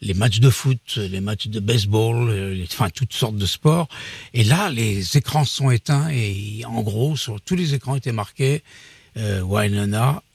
les 0.00 0.14
matchs 0.14 0.40
de 0.40 0.50
foot, 0.50 0.96
les 0.96 1.20
matchs 1.20 1.46
de 1.46 1.60
baseball, 1.60 2.28
euh, 2.28 2.64
enfin 2.64 2.90
toutes 2.90 3.12
sortes 3.12 3.36
de 3.36 3.46
sports. 3.46 3.88
Et 4.34 4.44
là, 4.44 4.70
les 4.70 5.16
écrans 5.16 5.44
sont 5.44 5.70
éteints 5.70 6.08
et 6.10 6.64
en 6.66 6.82
gros, 6.82 7.16
sur 7.16 7.40
tous 7.40 7.54
les 7.54 7.74
écrans 7.74 7.94
étaient 7.94 8.12
marqués 8.12 8.62
euh, 9.16 9.42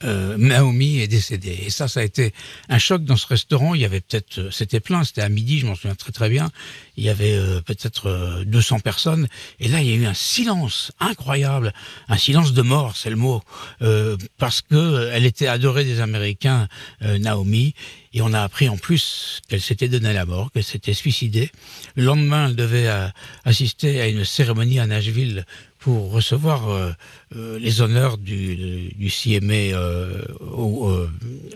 euh, 0.04 0.38
Naomi 0.38 1.00
est 1.00 1.08
décédée. 1.08 1.60
Et 1.66 1.70
ça, 1.70 1.88
ça 1.88 2.02
a 2.02 2.04
été 2.04 2.34
un 2.70 2.78
choc 2.78 3.04
dans 3.04 3.16
ce 3.16 3.28
restaurant. 3.28 3.74
Il 3.74 3.82
y 3.82 3.86
avait 3.86 4.02
peut-être, 4.02 4.40
euh, 4.40 4.52
c'était 4.52 4.80
plein, 4.80 5.04
c'était 5.04 5.22
à 5.22 5.30
midi, 5.30 5.60
je 5.60 5.66
m'en 5.66 5.76
souviens 5.76 5.96
très 5.96 6.12
très 6.12 6.30
bien. 6.30 6.50
Il 6.96 7.04
y 7.04 7.10
avait 7.10 7.34
euh, 7.34 7.62
peut-être 7.62 8.08
euh, 8.08 8.44
200 8.46 8.80
personnes. 8.80 9.28
Et 9.60 9.68
là, 9.68 9.82
il 9.82 9.88
y 9.88 9.94
a 9.94 9.96
eu 9.96 10.06
un 10.06 10.14
silence 10.14 10.92
incroyable, 11.00 11.74
un 12.08 12.18
silence 12.18 12.54
de 12.54 12.62
mort, 12.62 12.96
c'est 12.96 13.10
le 13.10 13.16
mot, 13.16 13.42
euh, 13.82 14.18
parce 14.38 14.62
que 14.62 14.76
euh, 14.76 15.12
elle 15.14 15.26
était 15.26 15.48
adorée 15.48 15.84
des 15.84 16.00
Américains, 16.00 16.68
euh, 17.02 17.18
Naomi. 17.18 17.74
Et 18.14 18.22
on 18.22 18.34
a 18.34 18.42
appris 18.42 18.68
en 18.68 18.78
plus 18.78 19.42
qu'elle 19.48 19.62
s'était 19.62 19.90
donnée 19.90 20.14
la 20.14 20.26
mort, 20.26 20.52
qu'elle 20.52 20.64
s'était 20.64 20.94
suicidée. 20.94 21.52
Le 21.96 22.04
lendemain, 22.04 22.48
elle 22.48 22.56
devait 22.56 22.88
euh, 22.88 23.08
assister 23.46 24.02
à 24.02 24.08
une 24.08 24.26
cérémonie 24.26 24.80
à 24.80 24.88
Nashville 24.88 25.46
pour 25.88 26.12
recevoir 26.12 26.70
euh, 26.70 26.92
euh, 27.38 27.58
les 27.60 27.80
honneurs 27.80 28.18
du, 28.18 29.10
CMA 29.10 29.54
euh, 29.54 30.22
euh, 30.42 31.08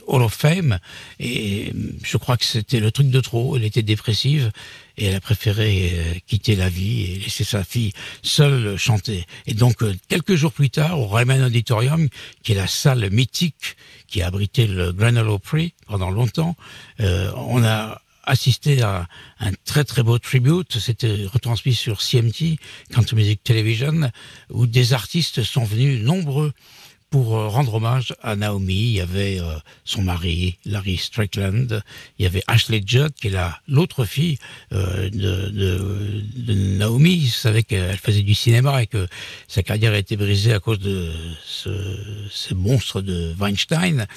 Hall 0.07 0.21
of 0.21 0.33
Fame. 0.33 0.79
Et 1.19 1.73
je 2.01 2.15
crois 2.15 2.37
que 2.37 2.45
c'était 2.45 2.79
le 2.79 2.91
truc 2.91 3.09
de 3.09 3.19
trop. 3.19 3.57
Elle 3.57 3.65
était 3.65 3.81
dépressive 3.81 4.53
et 4.97 5.07
elle 5.07 5.15
a 5.15 5.19
préféré 5.19 6.23
quitter 6.27 6.55
la 6.55 6.69
vie 6.69 7.11
et 7.11 7.15
laisser 7.19 7.43
sa 7.43 7.65
fille 7.65 7.91
seule 8.23 8.77
chanter. 8.77 9.25
Et 9.47 9.53
donc, 9.53 9.83
quelques 10.07 10.35
jours 10.35 10.53
plus 10.53 10.69
tard, 10.69 10.97
au 10.97 11.07
Ryman 11.07 11.43
Auditorium, 11.43 12.07
qui 12.41 12.53
est 12.53 12.55
la 12.55 12.67
salle 12.67 13.09
mythique 13.11 13.75
qui 14.07 14.21
a 14.21 14.27
abrité 14.27 14.65
le 14.65 14.93
Grand 14.93 15.17
Ole 15.17 15.27
Opry 15.27 15.73
pendant 15.87 16.09
longtemps, 16.09 16.55
on 16.99 17.63
a 17.65 18.01
assisté 18.31 18.81
à 18.81 19.07
un 19.39 19.51
très 19.65 19.83
très 19.83 20.03
beau 20.03 20.17
tribute. 20.17 20.79
C'était 20.79 21.25
retransmis 21.25 21.75
sur 21.75 22.01
CMT, 22.01 22.57
Country 22.91 23.17
Music 23.17 23.43
Television, 23.43 24.09
où 24.49 24.67
des 24.67 24.93
artistes 24.93 25.43
sont 25.43 25.65
venus 25.65 26.01
nombreux 26.01 26.53
pour 27.11 27.35
euh, 27.35 27.49
rendre 27.49 27.75
hommage 27.75 28.15
à 28.23 28.37
Naomi. 28.37 28.73
Il 28.73 28.93
y 28.93 29.01
avait 29.01 29.39
euh, 29.39 29.55
son 29.83 30.01
mari, 30.01 30.57
Larry 30.65 30.95
Strickland. 30.95 31.83
Il 32.17 32.23
y 32.23 32.25
avait 32.25 32.41
Ashley 32.47 32.81
Judd, 32.83 33.11
qui 33.13 33.27
est 33.27 33.31
la 33.31 33.59
l'autre 33.67 34.05
fille 34.05 34.39
euh, 34.71 35.09
de, 35.09 36.53
Naomi. 36.77 37.19
Vous 37.19 37.27
savez 37.27 37.63
qu'elle 37.63 37.97
faisait 37.97 38.23
du 38.23 38.33
cinéma 38.33 38.81
et 38.81 38.87
que 38.87 39.07
sa 39.49 39.61
carrière 39.61 39.91
a 39.91 39.97
été 39.97 40.15
brisée 40.15 40.53
à 40.53 40.59
cause 40.59 40.79
de 40.79 41.11
ce, 41.45 41.69
ces 42.31 42.55
monstres 42.55 43.01
de 43.01 43.35
Weinstein. 43.37 44.07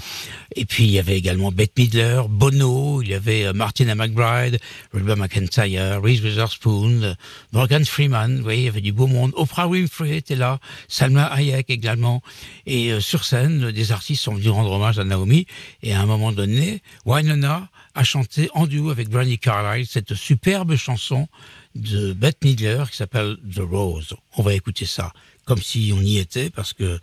Et 0.54 0.64
puis 0.64 0.84
il 0.84 0.90
y 0.90 1.00
avait 1.00 1.18
également 1.18 1.50
Bette 1.50 1.76
Midler, 1.76 2.22
Bono, 2.28 3.02
il 3.02 3.08
y 3.08 3.14
avait 3.14 3.52
Martina 3.52 3.96
McBride, 3.96 4.60
Reba 4.92 5.16
McIntyre, 5.16 6.00
Reese 6.00 6.22
Witherspoon, 6.22 7.16
Morgan 7.52 7.84
Freeman. 7.84 8.36
Vous 8.36 8.44
voyez, 8.44 8.62
il 8.62 8.66
y 8.66 8.68
avait 8.68 8.80
du 8.80 8.92
beau 8.92 9.08
monde. 9.08 9.32
Oprah 9.34 9.66
Winfrey 9.66 10.18
était 10.18 10.36
là, 10.36 10.60
Salma 10.86 11.24
Hayek 11.24 11.70
également. 11.70 12.22
Et 12.66 12.83
euh, 12.92 13.00
sur 13.00 13.24
scène, 13.24 13.70
des 13.70 13.92
artistes 13.92 14.22
sont 14.22 14.34
venus 14.34 14.50
rendre 14.50 14.70
hommage 14.72 14.98
à 14.98 15.04
Naomi. 15.04 15.46
Et 15.82 15.94
à 15.94 16.00
un 16.00 16.06
moment 16.06 16.32
donné, 16.32 16.82
Wynonna 17.04 17.68
a 17.94 18.04
chanté 18.04 18.50
en 18.54 18.66
duo 18.66 18.90
avec 18.90 19.08
Brandy 19.08 19.38
Carlile 19.38 19.86
cette 19.86 20.14
superbe 20.14 20.76
chanson 20.76 21.28
de 21.74 22.12
Bette 22.12 22.44
Midler 22.44 22.84
qui 22.90 22.96
s'appelle 22.96 23.36
The 23.54 23.60
Rose. 23.60 24.14
On 24.36 24.42
va 24.42 24.54
écouter 24.54 24.86
ça 24.86 25.12
comme 25.44 25.60
si 25.60 25.92
on 25.94 26.00
y 26.00 26.18
était 26.18 26.50
parce 26.50 26.72
que 26.72 26.98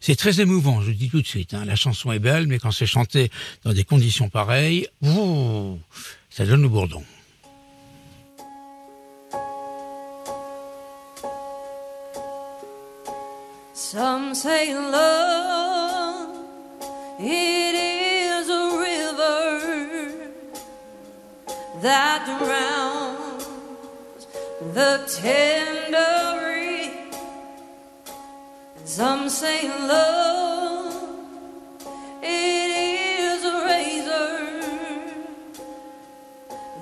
c'est 0.00 0.16
très 0.16 0.40
émouvant, 0.40 0.82
je 0.82 0.88
le 0.88 0.94
dis 0.94 1.08
tout 1.08 1.20
de 1.20 1.26
suite. 1.26 1.54
hein. 1.54 1.64
La 1.64 1.74
chanson 1.74 2.12
est 2.12 2.18
belle, 2.18 2.46
mais 2.46 2.58
quand 2.58 2.70
c'est 2.70 2.86
chanté 2.86 3.30
dans 3.64 3.72
des 3.72 3.84
conditions 3.84 4.28
pareilles, 4.28 4.86
ouh, 5.02 5.78
ça 6.30 6.46
donne 6.46 6.62
le 6.62 6.68
bourdon. 6.68 7.02
Some 13.78 14.34
say 14.34 14.74
love, 14.74 16.34
it 17.20 17.74
is 17.74 18.48
a 18.48 18.78
river 18.78 20.30
that 21.82 22.24
drowns 22.40 23.46
the 24.72 25.04
tender. 25.20 26.16
Some 28.86 29.28
say 29.28 29.68
love, 29.68 30.94
it 32.22 32.70
is 32.80 33.44
a 33.44 33.56
razor 33.66 34.38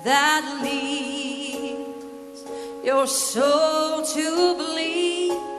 that 0.04 0.60
leads 0.62 2.44
your 2.84 3.08
soul 3.08 4.06
to 4.06 4.54
bleed. 4.54 5.53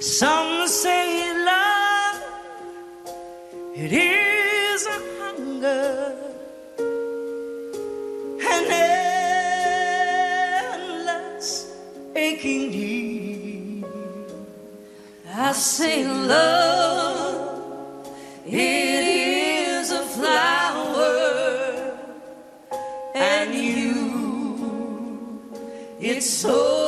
Some 0.00 0.66
say 0.66 1.30
love, 1.44 2.22
it 3.76 3.92
is 3.92 4.86
a 4.86 4.98
hunger, 5.18 6.16
an 8.40 8.70
endless 10.72 11.76
aching 12.16 12.70
need. 12.70 13.84
I 15.34 15.52
say 15.52 16.08
love, 16.08 18.08
it 18.46 18.54
is 18.54 19.92
a 19.92 20.00
flower, 20.00 21.92
and 23.14 23.54
you, 23.54 25.50
it's 26.00 26.42
only 26.46 26.79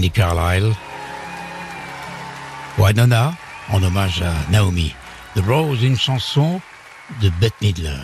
Brandy 0.00 0.12
Carlyle. 0.12 0.72
Winona, 2.78 3.36
en 3.68 3.82
hommage 3.82 4.22
à 4.22 4.32
Naomi. 4.50 4.94
The 5.36 5.40
Rose, 5.46 5.82
une 5.82 5.98
chanson 5.98 6.62
de 7.20 7.28
Bette 7.38 7.60
Midler. 7.60 7.98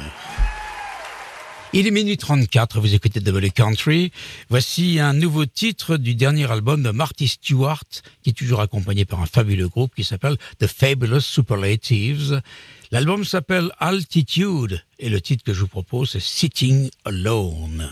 Il 1.73 1.87
est 1.87 1.91
minuit 1.91 2.19
34, 2.19 2.81
vous 2.81 2.93
écoutez 2.93 3.21
Double 3.21 3.51
Country. 3.51 4.13
Voici 4.51 5.01
un 5.01 5.15
nouveau 5.15 5.47
titre 5.47 5.97
du 5.97 6.15
dernier 6.15 6.51
album 6.51 6.83
de 6.83 6.91
Marty 6.91 7.29
Stewart, 7.29 7.85
qui 8.23 8.29
est 8.29 8.35
toujours 8.35 8.61
accompagné 8.61 9.07
par 9.07 9.23
un 9.23 9.27
fabuleux 9.27 9.69
groupe 9.69 9.95
qui 9.95 10.05
s'appelle 10.05 10.37
The 10.59 10.67
Fabulous 10.67 11.21
Superlatives. 11.21 12.43
L'album 12.91 13.25
s'appelle 13.25 13.71
Altitude 13.79 14.85
et 14.99 15.09
le 15.09 15.23
titre 15.23 15.45
que 15.45 15.55
je 15.55 15.61
vous 15.61 15.67
propose 15.67 16.11
c'est 16.11 16.21
Sitting 16.21 16.91
Alone. 17.07 17.91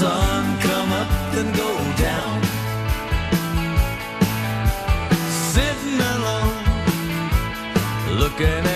Sun 0.00 0.58
come 0.60 0.92
up 0.92 1.10
and 1.40 1.48
go 1.56 1.70
down. 1.96 2.36
Sitting 5.54 6.00
alone, 6.14 6.58
looking 8.20 8.62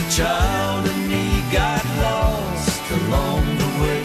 the 0.00 0.10
child 0.10 0.86
in 0.86 1.08
me 1.08 1.42
got 1.52 1.84
lost 2.06 2.90
along 2.90 3.44
the 3.62 3.70
way. 3.82 4.02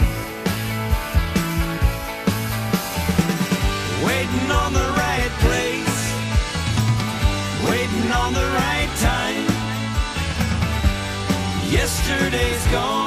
Waiting 4.04 4.50
on 4.62 4.72
the 4.72 4.88
right 5.02 5.32
place, 5.44 5.98
waiting 7.70 8.10
on 8.12 8.30
the 8.34 8.46
right 8.62 8.92
time. 9.10 9.46
Yesterday's 11.70 12.66
gone, 12.68 13.05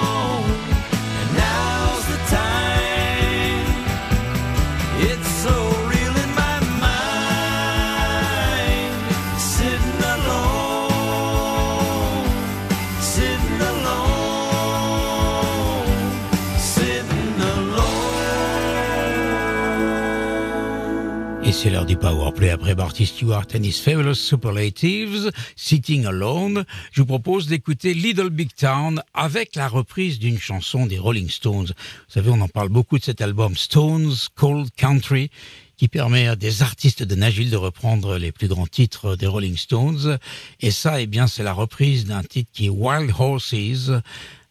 c'est 21.62 21.70
l'heure 21.70 21.86
du 21.86 21.98
powerplay 21.98 22.52
après 22.52 22.74
Marty 22.74 23.06
Stewart 23.06 23.46
and 23.54 23.64
his 23.64 23.74
Fabulous 23.74 24.16
Superlatives, 24.16 25.30
Sitting 25.58 26.06
Alone. 26.06 26.64
Je 26.94 27.02
vous 27.02 27.08
propose 27.08 27.48
d'écouter 27.48 27.94
Little 27.94 28.30
Big 28.30 28.56
Town 28.56 29.04
avec 29.14 29.58
la 29.58 29.68
reprise 29.68 30.20
d'une 30.20 30.40
chanson 30.40 30.86
des 30.86 30.98
Rolling 30.98 31.30
Stones. 31.30 31.66
Vous 31.68 32.14
savez, 32.14 32.30
on 32.30 32.40
en 32.40 32.48
parle 32.48 32.70
beaucoup 32.70 32.98
de 32.98 33.04
cet 33.04 33.20
album 33.20 33.58
Stones 33.58 34.14
Cold 34.36 34.70
Country 34.78 35.32
qui 35.76 35.90
permet 35.90 36.28
à 36.28 36.38
des 36.38 36.62
artistes 36.62 37.04
de 37.04 37.16
Nashville 37.16 37.50
de 37.50 37.58
reprendre 37.58 38.18
les 38.18 38.32
plus 38.32 38.48
grands 38.48 38.68
titres 38.68 39.18
des 39.18 39.28
Rolling 39.28 39.58
Stones. 39.58 40.18
Et 40.62 40.72
ça, 40.72 41.02
eh 41.02 41.08
bien, 41.08 41.28
c'est 41.28 41.44
la 41.44 41.54
reprise 41.54 42.06
d'un 42.06 42.24
titre 42.24 42.52
qui 42.54 42.68
est 42.68 42.70
Wild 42.70 43.12
Horses, 43.20 43.92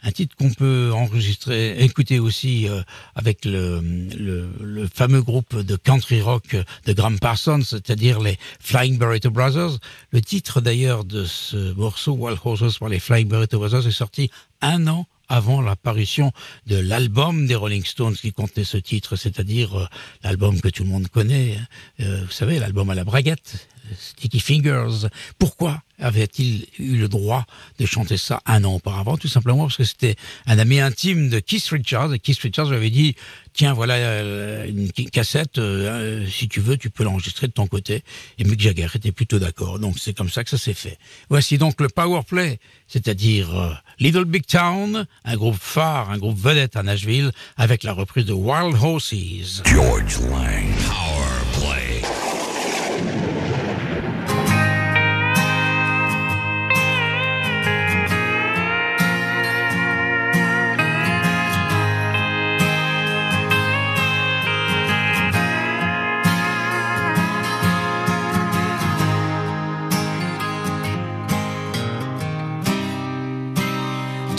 un 0.03 0.13
titre 0.13 0.37
qu'on 0.37 0.53
peut 0.53 0.91
enregistrer, 0.95 1.83
écouter 1.83 2.19
aussi 2.21 2.69
euh, 2.69 2.83
avec 3.15 3.45
le, 3.45 3.81
le, 3.81 4.49
le 4.61 4.87
fameux 4.87 5.23
groupe 5.23 5.57
de 5.57 5.77
country 5.77 6.21
rock 6.21 6.57
de 6.87 6.93
Graham 6.93 7.19
Parsons, 7.19 7.63
c'est-à-dire 7.63 8.21
les 8.21 8.39
Flying 8.61 8.99
Burrito 8.99 9.31
Brothers. 9.31 9.79
Le 10.13 10.21
titre 10.21 10.61
d'ailleurs 10.61 11.05
de 11.05 11.25
ce 11.25 11.73
morceau, 11.75 12.13
Wild 12.13 12.39
Horses 12.45 12.79
par 12.79 12.89
les 12.89 13.01
Flying 13.01 13.29
Burrito 13.29 13.59
Brothers, 13.59 13.87
est 13.87 13.91
sorti 13.91 14.31
un 14.61 14.87
an 14.87 15.07
avant 15.29 15.61
l'apparition 15.61 16.33
de 16.67 16.77
l'album 16.77 17.47
des 17.47 17.55
Rolling 17.55 17.85
Stones 17.85 18.15
qui 18.15 18.33
contenait 18.33 18.65
ce 18.65 18.79
titre, 18.79 19.17
c'est-à-dire 19.17 19.79
euh, 19.79 19.87
l'album 20.23 20.61
que 20.61 20.69
tout 20.69 20.85
le 20.85 20.89
monde 20.89 21.09
connaît, 21.09 21.57
hein. 21.57 21.67
Euh, 22.01 22.23
vous 22.25 22.33
savez, 22.33 22.59
l'album 22.59 22.89
à 22.89 22.95
la 22.95 23.05
braguette, 23.05 23.69
Sticky 23.99 24.41
Fingers. 24.41 25.09
Pourquoi 25.39 25.83
avait-il 26.01 26.67
eu 26.79 26.97
le 26.97 27.09
droit 27.09 27.45
de 27.79 27.87
chanter 27.87 28.17
ça 28.17 28.41
un 28.47 28.65
an 28.65 28.75
auparavant 28.75 29.17
Tout 29.17 29.29
simplement 29.29 29.65
parce 29.65 29.77
que 29.77 29.85
c'était 29.85 30.17
un 30.47 30.59
ami 30.59 30.81
intime 30.81 31.29
de 31.29 31.41
Keith 31.41 31.67
Richards, 31.69 32.15
et 32.15 32.19
Keith 32.19 32.39
Richards 32.39 32.69
lui 32.69 32.77
avait 32.77 32.91
dit, 32.91 33.17
tiens, 33.53 33.73
voilà 33.73 33.95
euh, 33.95 34.69
une 34.69 34.93
cassette, 34.93 35.59
euh, 35.59 36.23
euh, 36.23 36.27
si 36.29 36.49
tu 36.49 36.61
veux, 36.61 36.77
tu 36.77 36.91
peux 36.91 37.05
l'enregistrer 37.05 37.49
de 37.49 37.53
ton 37.53 37.67
côté. 37.67 38.05
Et 38.39 38.45
Mick 38.45 38.61
Jagger 38.61 38.89
était 38.95 39.13
plutôt 39.13 39.39
d'accord, 39.39 39.79
donc 39.79 39.99
c'est 39.99 40.17
comme 40.17 40.31
ça 40.31 40.45
que 40.45 40.51
ça 40.51 40.59
s'est 40.59 40.75
fait. 40.75 40.99
Voici 41.29 41.59
donc 41.59 41.81
le 41.81 41.89
Power 41.89 42.23
Play, 42.27 42.61
c'est-à-dire 42.87 43.83
Little 43.99 44.25
Big 44.25 44.47
Town, 44.47 45.07
un 45.25 45.37
groupe 45.37 45.59
phare, 45.61 46.11
un 46.11 46.19
groupe 46.19 46.39
vedette 46.39 46.77
à 46.77 46.83
Nashville, 46.83 47.33
avec 47.57 47.83
la 47.83 47.93
reprise 47.93 48.25
de 48.25 48.33
Wild 48.33 48.77
Horses. 48.81 49.63
George 49.65 50.21
Lang. 50.31 50.68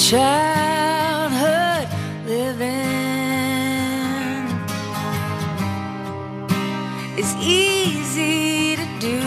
Childhood 0.09 1.87
living 2.25 2.65
is 7.15 7.35
easy 7.35 8.75
to 8.75 8.85
do. 8.99 9.19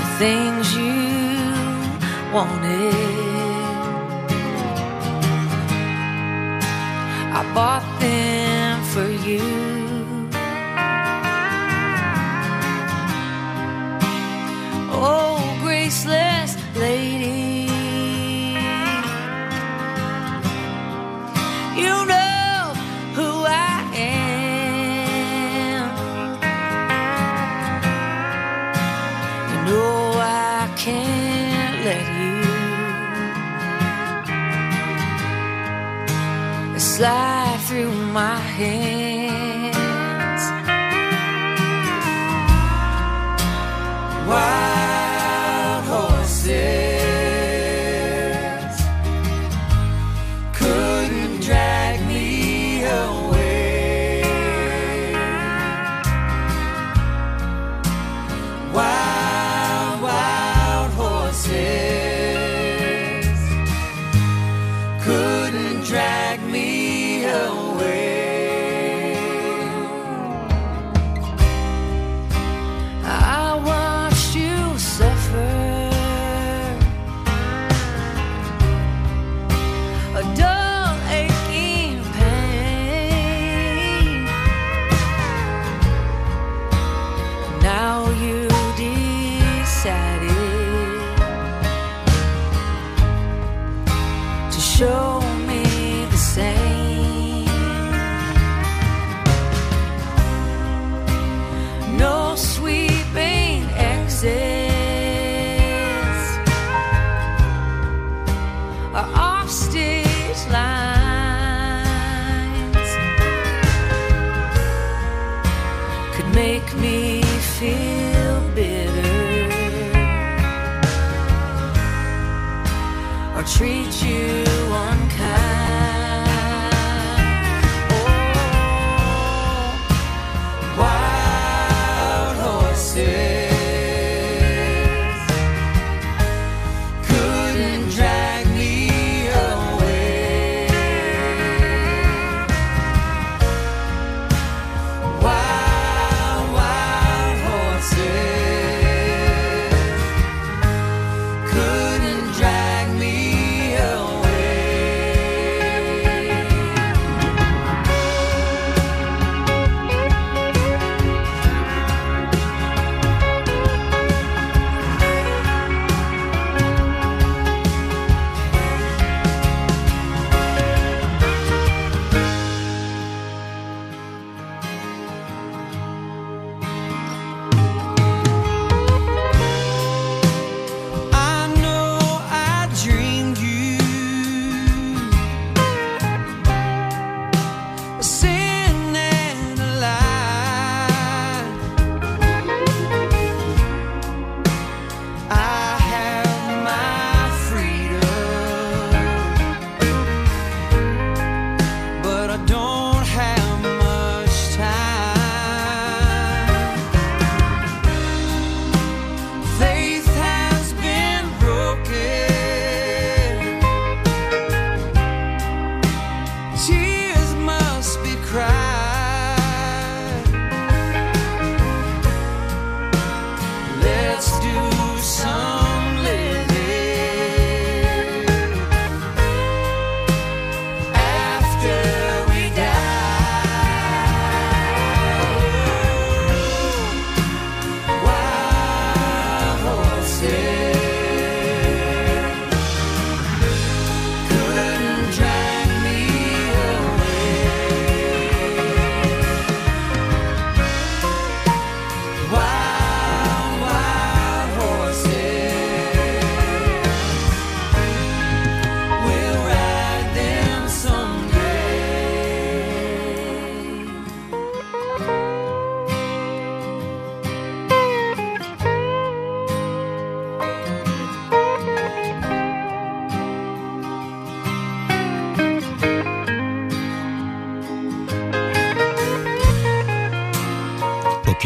The 0.00 0.06
things 0.18 0.74
you 0.74 0.98
wanted, 2.34 2.94
I 7.32 7.40
bought 7.54 7.86
them 8.00 8.23
my 38.14 38.36
hands. 38.36 39.74
Wild 44.28 45.84
horses 45.84 46.83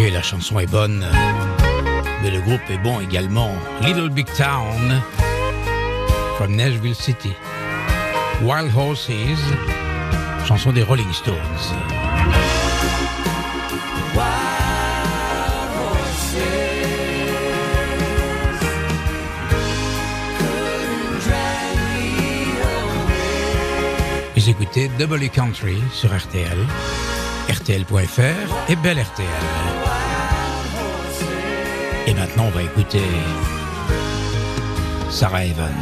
La 0.01 0.23
chanson 0.23 0.61
est 0.61 0.67
bonne, 0.67 1.05
mais 2.23 2.31
le 2.31 2.41
groupe 2.41 2.61
est 2.71 2.79
bon 2.79 3.01
également. 3.01 3.53
Little 3.83 4.09
Big 4.09 4.27
Town, 4.37 5.03
from 6.37 6.55
Nashville 6.55 6.95
City. 6.95 7.33
Wild 8.43 8.71
Horses, 8.77 9.11
chanson 10.47 10.73
des 10.73 10.85
Rolling 10.85 11.13
Stones. 11.13 11.35
Vous 24.37 24.49
écoutez 24.49 24.89
Double 24.99 25.29
Country 25.29 25.79
sur 25.93 26.17
RTL, 26.17 26.57
RTL.fr 27.51 28.71
et 28.71 28.77
Belle 28.77 29.03
RTL 29.03 29.88
maintenant, 32.29 32.47
on 32.47 32.51
va 32.51 32.63
écouter 32.63 33.01
Sarah 35.11 35.45
Evans. 35.45 35.73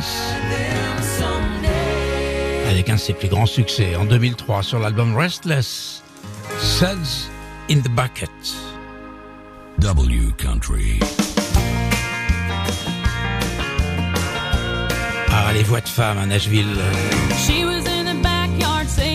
Avec 2.69 2.89
un 2.89 2.95
de 2.95 3.01
ses 3.01 3.15
plus 3.15 3.29
grands 3.29 3.47
succès 3.47 3.97
en 3.97 4.05
2003 4.05 4.63
sur 4.63 4.79
l'album 4.79 5.17
Restless, 5.17 6.03
Suds 6.61 7.29
in 7.71 7.81
the 7.81 7.89
Bucket. 7.89 8.31
W 9.81 10.33
Country. 10.39 11.01
Ah, 15.31 15.53
les 15.53 15.65
voix 15.65 15.81
de 15.81 15.89
femmes 15.89 16.19
à 16.19 16.27
Nashville. 16.27 16.67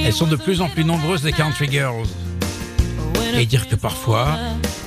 Elles 0.05 0.13
sont 0.13 0.27
de 0.27 0.35
plus 0.35 0.61
en 0.61 0.67
plus 0.67 0.83
nombreuses, 0.83 1.23
les 1.23 1.31
country 1.31 1.69
girls. 1.71 2.07
Et 3.35 3.45
dire 3.45 3.69
que 3.69 3.75
parfois, 3.75 4.37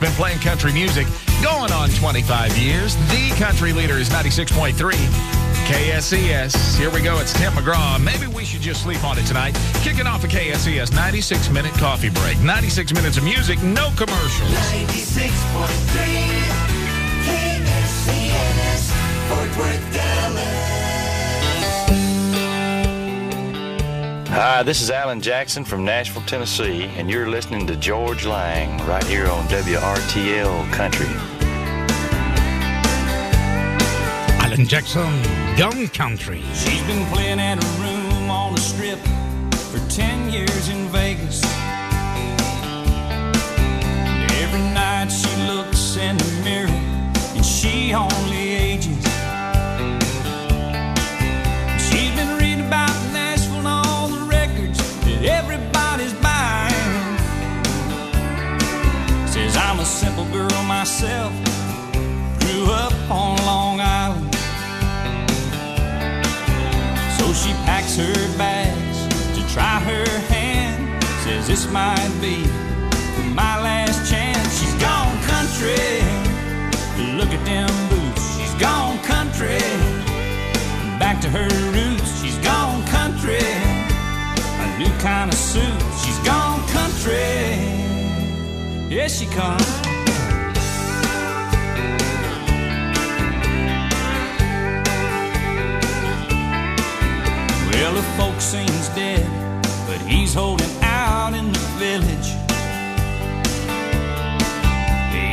been 0.00 0.12
playing 0.12 0.38
country 0.38 0.72
music 0.72 1.06
going 1.42 1.72
on 1.72 1.90
25 1.90 2.56
years. 2.56 2.94
The 3.08 3.34
country 3.36 3.72
leader 3.72 3.94
is 3.94 4.08
96.3 4.08 4.72
KSES. 5.70 6.78
Here 6.78 6.90
we 6.90 7.02
go. 7.02 7.20
It's 7.20 7.34
Tim 7.34 7.52
McGraw. 7.52 8.02
Maybe 8.02 8.26
we 8.26 8.44
should 8.44 8.62
just 8.62 8.82
sleep 8.82 9.04
on 9.04 9.18
it 9.18 9.26
tonight. 9.26 9.54
Kicking 9.82 10.06
off 10.06 10.24
a 10.24 10.26
KSES 10.26 10.94
96 10.94 11.50
minute 11.50 11.74
coffee 11.74 12.10
break, 12.10 12.40
96 12.40 12.94
minutes 12.94 13.18
of 13.18 13.24
music, 13.24 13.62
no 13.62 13.90
commercials. 13.96 14.50
96.3 14.50 16.49
Hi, 24.42 24.62
this 24.62 24.80
is 24.80 24.90
Alan 24.90 25.20
Jackson 25.20 25.66
from 25.66 25.84
Nashville, 25.84 26.22
Tennessee, 26.22 26.84
and 26.96 27.10
you're 27.10 27.28
listening 27.28 27.66
to 27.66 27.76
George 27.76 28.24
Lang 28.24 28.82
right 28.86 29.04
here 29.04 29.28
on 29.28 29.44
WRTL 29.48 30.72
Country. 30.72 31.08
Alan 34.40 34.64
Jackson, 34.66 35.22
Gun 35.58 35.88
Country. 35.88 36.42
She's 36.54 36.80
been 36.84 37.04
playing 37.12 37.38
at 37.38 37.62
a 37.62 37.66
room 37.82 38.30
on 38.30 38.54
the 38.54 38.60
strip 38.62 38.98
for 39.68 39.90
10 39.90 40.32
years 40.32 40.70
in 40.70 40.88
Vegas. 40.88 41.42
Myself, 60.80 61.30
grew 62.40 62.72
up 62.72 62.94
on 63.10 63.36
Long 63.44 63.78
Island. 63.82 64.34
So 67.18 67.34
she 67.34 67.52
packs 67.68 67.96
her 67.96 68.38
bags 68.38 68.98
to 69.36 69.46
try 69.52 69.78
her 69.80 70.08
hand. 70.32 71.04
Says 71.22 71.46
this 71.46 71.70
might 71.70 72.10
be 72.22 72.46
my 73.34 73.60
last 73.60 74.10
chance. 74.10 74.58
She's 74.58 74.72
gone 74.80 75.20
country. 75.24 76.00
Look 77.18 77.28
at 77.28 77.44
them 77.44 77.68
boots. 77.90 78.38
She's 78.38 78.54
gone 78.54 78.96
country. 79.00 79.60
Back 80.98 81.20
to 81.20 81.28
her 81.28 81.50
roots. 81.76 82.22
She's 82.22 82.38
gone 82.38 82.82
country. 82.86 83.44
A 84.64 84.78
new 84.78 84.92
kind 85.00 85.30
of 85.30 85.36
suit. 85.36 85.82
She's 86.02 86.18
gone 86.20 86.66
country. 86.68 87.68
Yes, 88.88 89.18
she 89.18 89.26
comes. 89.26 89.89
Well, 97.92 98.02
the 98.02 98.08
folk 98.22 98.40
scene's 98.40 98.88
dead, 98.90 99.26
but 99.88 100.00
he's 100.02 100.32
holding 100.32 100.70
out 100.80 101.34
in 101.34 101.50
the 101.50 101.58
village. 101.76 102.28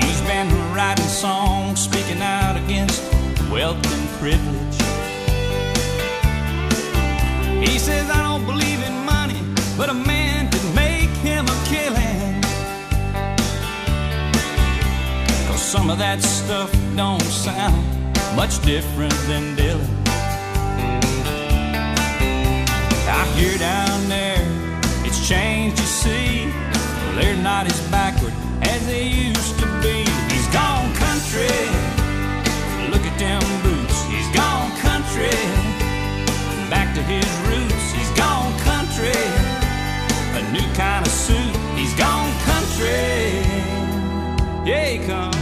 He's 0.01 0.21
been 0.21 0.49
writing 0.73 1.05
songs, 1.05 1.79
speaking 1.83 2.19
out 2.19 2.57
against 2.57 3.03
wealth 3.51 3.77
and 3.85 4.09
privilege. 4.17 4.77
He 7.63 7.77
says, 7.77 8.09
I 8.09 8.23
don't 8.23 8.45
believe 8.47 8.81
in 8.81 9.05
money, 9.05 9.39
but 9.77 9.91
a 9.91 9.93
man 9.93 10.49
could 10.49 10.73
make 10.73 11.11
him 11.21 11.45
a 11.45 11.63
killing. 11.67 12.41
Cause 15.47 15.61
some 15.61 15.91
of 15.91 15.99
that 15.99 16.23
stuff 16.23 16.75
don't 16.95 17.21
sound 17.21 17.85
much 18.35 18.59
different 18.63 19.13
than 19.27 19.55
Dylan. 19.55 19.96
Here 23.38 23.57
down 23.59 24.09
there, 24.09 24.41
it's 25.05 25.27
changed, 25.27 25.77
you 25.77 25.85
see. 25.85 26.51
They're 27.13 27.38
not 27.38 27.67
as 27.67 27.79
backward 27.91 28.33
as 28.63 28.83
they 28.88 29.03
used 29.03 29.59
to 29.59 29.67
be. 29.79 30.05
He's 30.33 30.47
gone 30.47 30.91
country. 30.95 31.45
Look 32.89 33.05
at 33.05 33.15
them 33.19 33.43
boots. 33.61 34.01
He's 34.09 34.27
gone 34.33 34.71
country. 34.81 35.38
Back 36.73 36.95
to 36.95 37.03
his 37.03 37.29
roots. 37.45 37.91
He's 37.91 38.09
gone 38.17 38.57
country. 38.61 39.21
A 40.33 40.41
new 40.51 40.67
kind 40.73 41.05
of 41.05 41.13
suit. 41.13 41.55
He's 41.77 41.93
gone 41.93 42.33
country. 42.41 43.38
Yeah, 44.65 44.85
he 44.89 44.97
comes. 45.05 45.36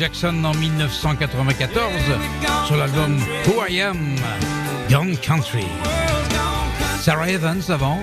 Jackson 0.00 0.44
en 0.44 0.54
1994 0.54 1.92
sur 2.66 2.76
l'album 2.76 3.18
Who 3.46 3.66
I 3.68 3.82
Am, 3.82 4.16
Young 4.88 5.14
Country. 5.20 5.66
Sarah 7.02 7.28
Evans 7.28 7.60
avant, 7.68 8.00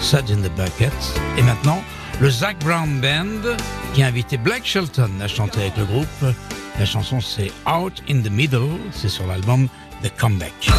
Suds 0.00 0.30
in 0.30 0.36
the 0.36 0.52
Bucket. 0.56 0.92
Et 1.36 1.42
maintenant, 1.42 1.82
le 2.20 2.30
Zach 2.30 2.56
Brown 2.60 3.00
Band 3.00 3.56
qui 3.92 4.04
a 4.04 4.06
invité 4.06 4.36
Black 4.36 4.64
Shelton 4.64 5.10
à 5.20 5.26
chanter 5.26 5.62
avec 5.62 5.76
le 5.78 5.84
groupe. 5.84 6.06
La 6.78 6.86
chanson 6.86 7.20
c'est 7.20 7.50
Out 7.66 8.04
in 8.08 8.22
the 8.22 8.30
Middle, 8.30 8.78
c'est 8.92 9.08
sur 9.08 9.26
l'album 9.26 9.66
The 10.04 10.16
Comeback. 10.16 10.70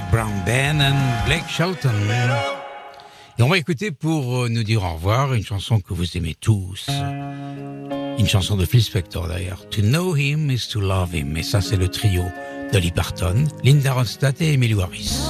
Brown 0.00 0.32
Band 0.46 0.80
and 0.80 1.26
Blake 1.26 1.46
Shelton. 1.48 1.92
Et 3.38 3.42
on 3.42 3.48
va 3.48 3.58
écouter 3.58 3.90
pour 3.90 4.44
euh, 4.44 4.48
nous 4.48 4.62
dire 4.62 4.82
au 4.84 4.94
revoir 4.94 5.34
une 5.34 5.44
chanson 5.44 5.80
que 5.80 5.92
vous 5.92 6.16
aimez 6.16 6.34
tous. 6.40 6.88
Une 8.18 8.26
chanson 8.26 8.56
de 8.56 8.64
Phil 8.64 8.82
Spector 8.82 9.28
d'ailleurs. 9.28 9.68
To 9.70 9.82
know 9.82 10.16
him 10.16 10.50
is 10.50 10.68
to 10.72 10.80
love 10.80 11.14
him. 11.14 11.36
Et 11.36 11.42
ça, 11.42 11.60
c'est 11.60 11.76
le 11.76 11.88
trio 11.88 12.22
Dolly 12.72 12.90
Parton, 12.90 13.44
Linda 13.64 13.92
Ronstadt 13.92 14.40
et 14.40 14.54
Emily 14.54 14.80
Harris. 14.80 15.28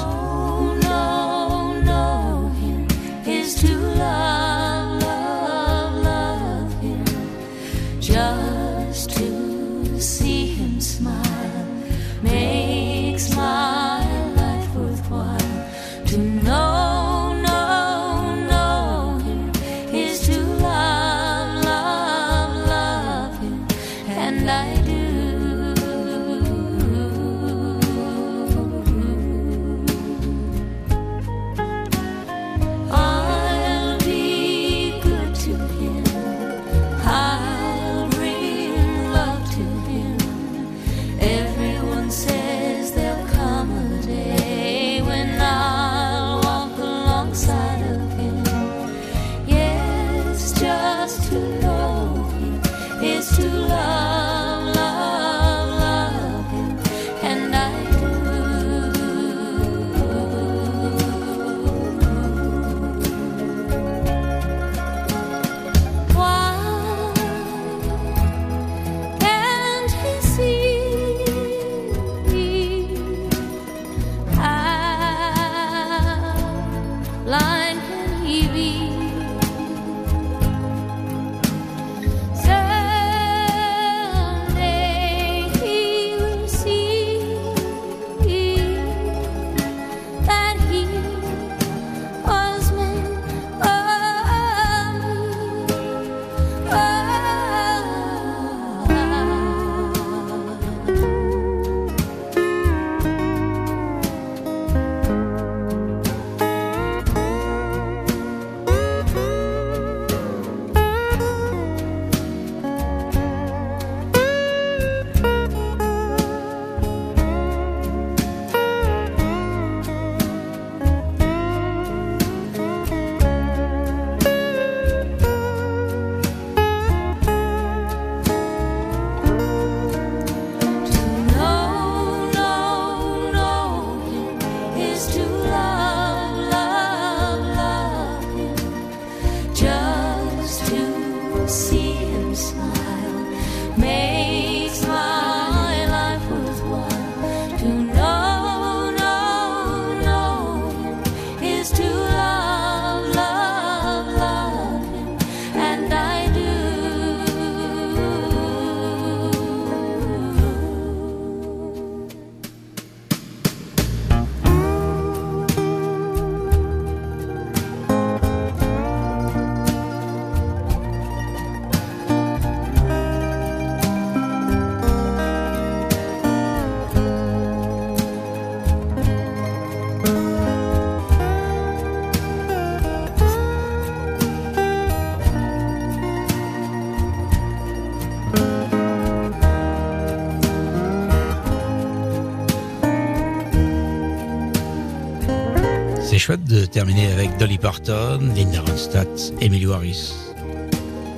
Chouette 196.23 196.45
de 196.45 196.67
terminer 196.67 197.09
avec 197.09 197.37
Dolly 197.39 197.59
Parton, 197.59 198.21
Linda 198.37 198.61
Ronstadt, 198.61 199.35
Emily 199.41 199.67
Harris. 199.67 200.15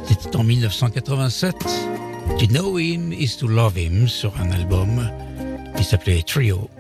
C'était 0.09 0.35
en 0.35 0.45
1987. 0.45 1.55
To 2.39 2.47
know 2.47 2.79
him 2.79 3.13
is 3.13 3.37
to 3.37 3.47
love 3.47 3.77
him 3.77 4.09
sur 4.09 4.35
un 4.41 4.51
album 4.51 5.07
qui 5.77 5.85
s'appelait 5.85 6.23
Trio. 6.23 6.71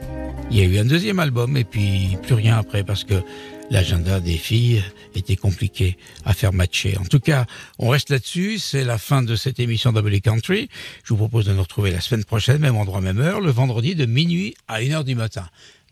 Il 0.50 0.56
y 0.56 0.62
a 0.62 0.64
eu 0.64 0.78
un 0.78 0.86
deuxième 0.86 1.18
album 1.18 1.58
et 1.58 1.64
puis 1.64 2.16
plus 2.22 2.32
rien 2.32 2.56
après 2.56 2.82
parce 2.82 3.04
que 3.04 3.22
l'agenda 3.70 4.20
des 4.20 4.38
filles 4.38 4.82
était 5.14 5.36
compliqué 5.36 5.98
à 6.24 6.32
faire 6.32 6.54
matcher. 6.54 6.96
En 6.96 7.04
tout 7.04 7.20
cas, 7.20 7.44
on 7.78 7.90
reste 7.90 8.08
là-dessus. 8.08 8.58
C'est 8.58 8.84
la 8.84 8.96
fin 8.96 9.22
de 9.22 9.36
cette 9.36 9.60
émission 9.60 9.92
Double 9.92 10.18
Country. 10.22 10.70
Je 11.02 11.10
vous 11.10 11.18
propose 11.18 11.44
de 11.44 11.52
nous 11.52 11.62
retrouver 11.62 11.90
la 11.90 12.00
semaine 12.00 12.24
prochaine, 12.24 12.58
même 12.58 12.76
endroit, 12.76 13.02
même 13.02 13.20
heure, 13.20 13.42
le 13.42 13.50
vendredi 13.50 13.94
de 13.94 14.06
minuit 14.06 14.54
à 14.66 14.80
1h 14.80 15.04
du 15.04 15.14
matin. 15.14 15.44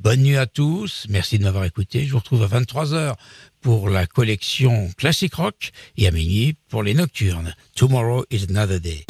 Bonne 0.02 0.22
nuit 0.22 0.36
à 0.36 0.46
tous. 0.46 1.06
Merci 1.10 1.38
de 1.38 1.44
m'avoir 1.44 1.64
écouté. 1.64 2.04
Je 2.06 2.10
vous 2.10 2.18
retrouve 2.18 2.42
à 2.42 2.48
23h 2.48 3.14
pour 3.60 3.88
la 3.88 4.04
collection 4.04 4.90
Classic 4.98 5.32
Rock 5.32 5.70
et 5.96 6.08
à 6.08 6.10
minuit 6.10 6.56
pour 6.68 6.82
les 6.82 6.92
nocturnes. 6.92 7.54
Tomorrow 7.76 8.24
is 8.28 8.46
another 8.50 8.80
day. 8.80 9.04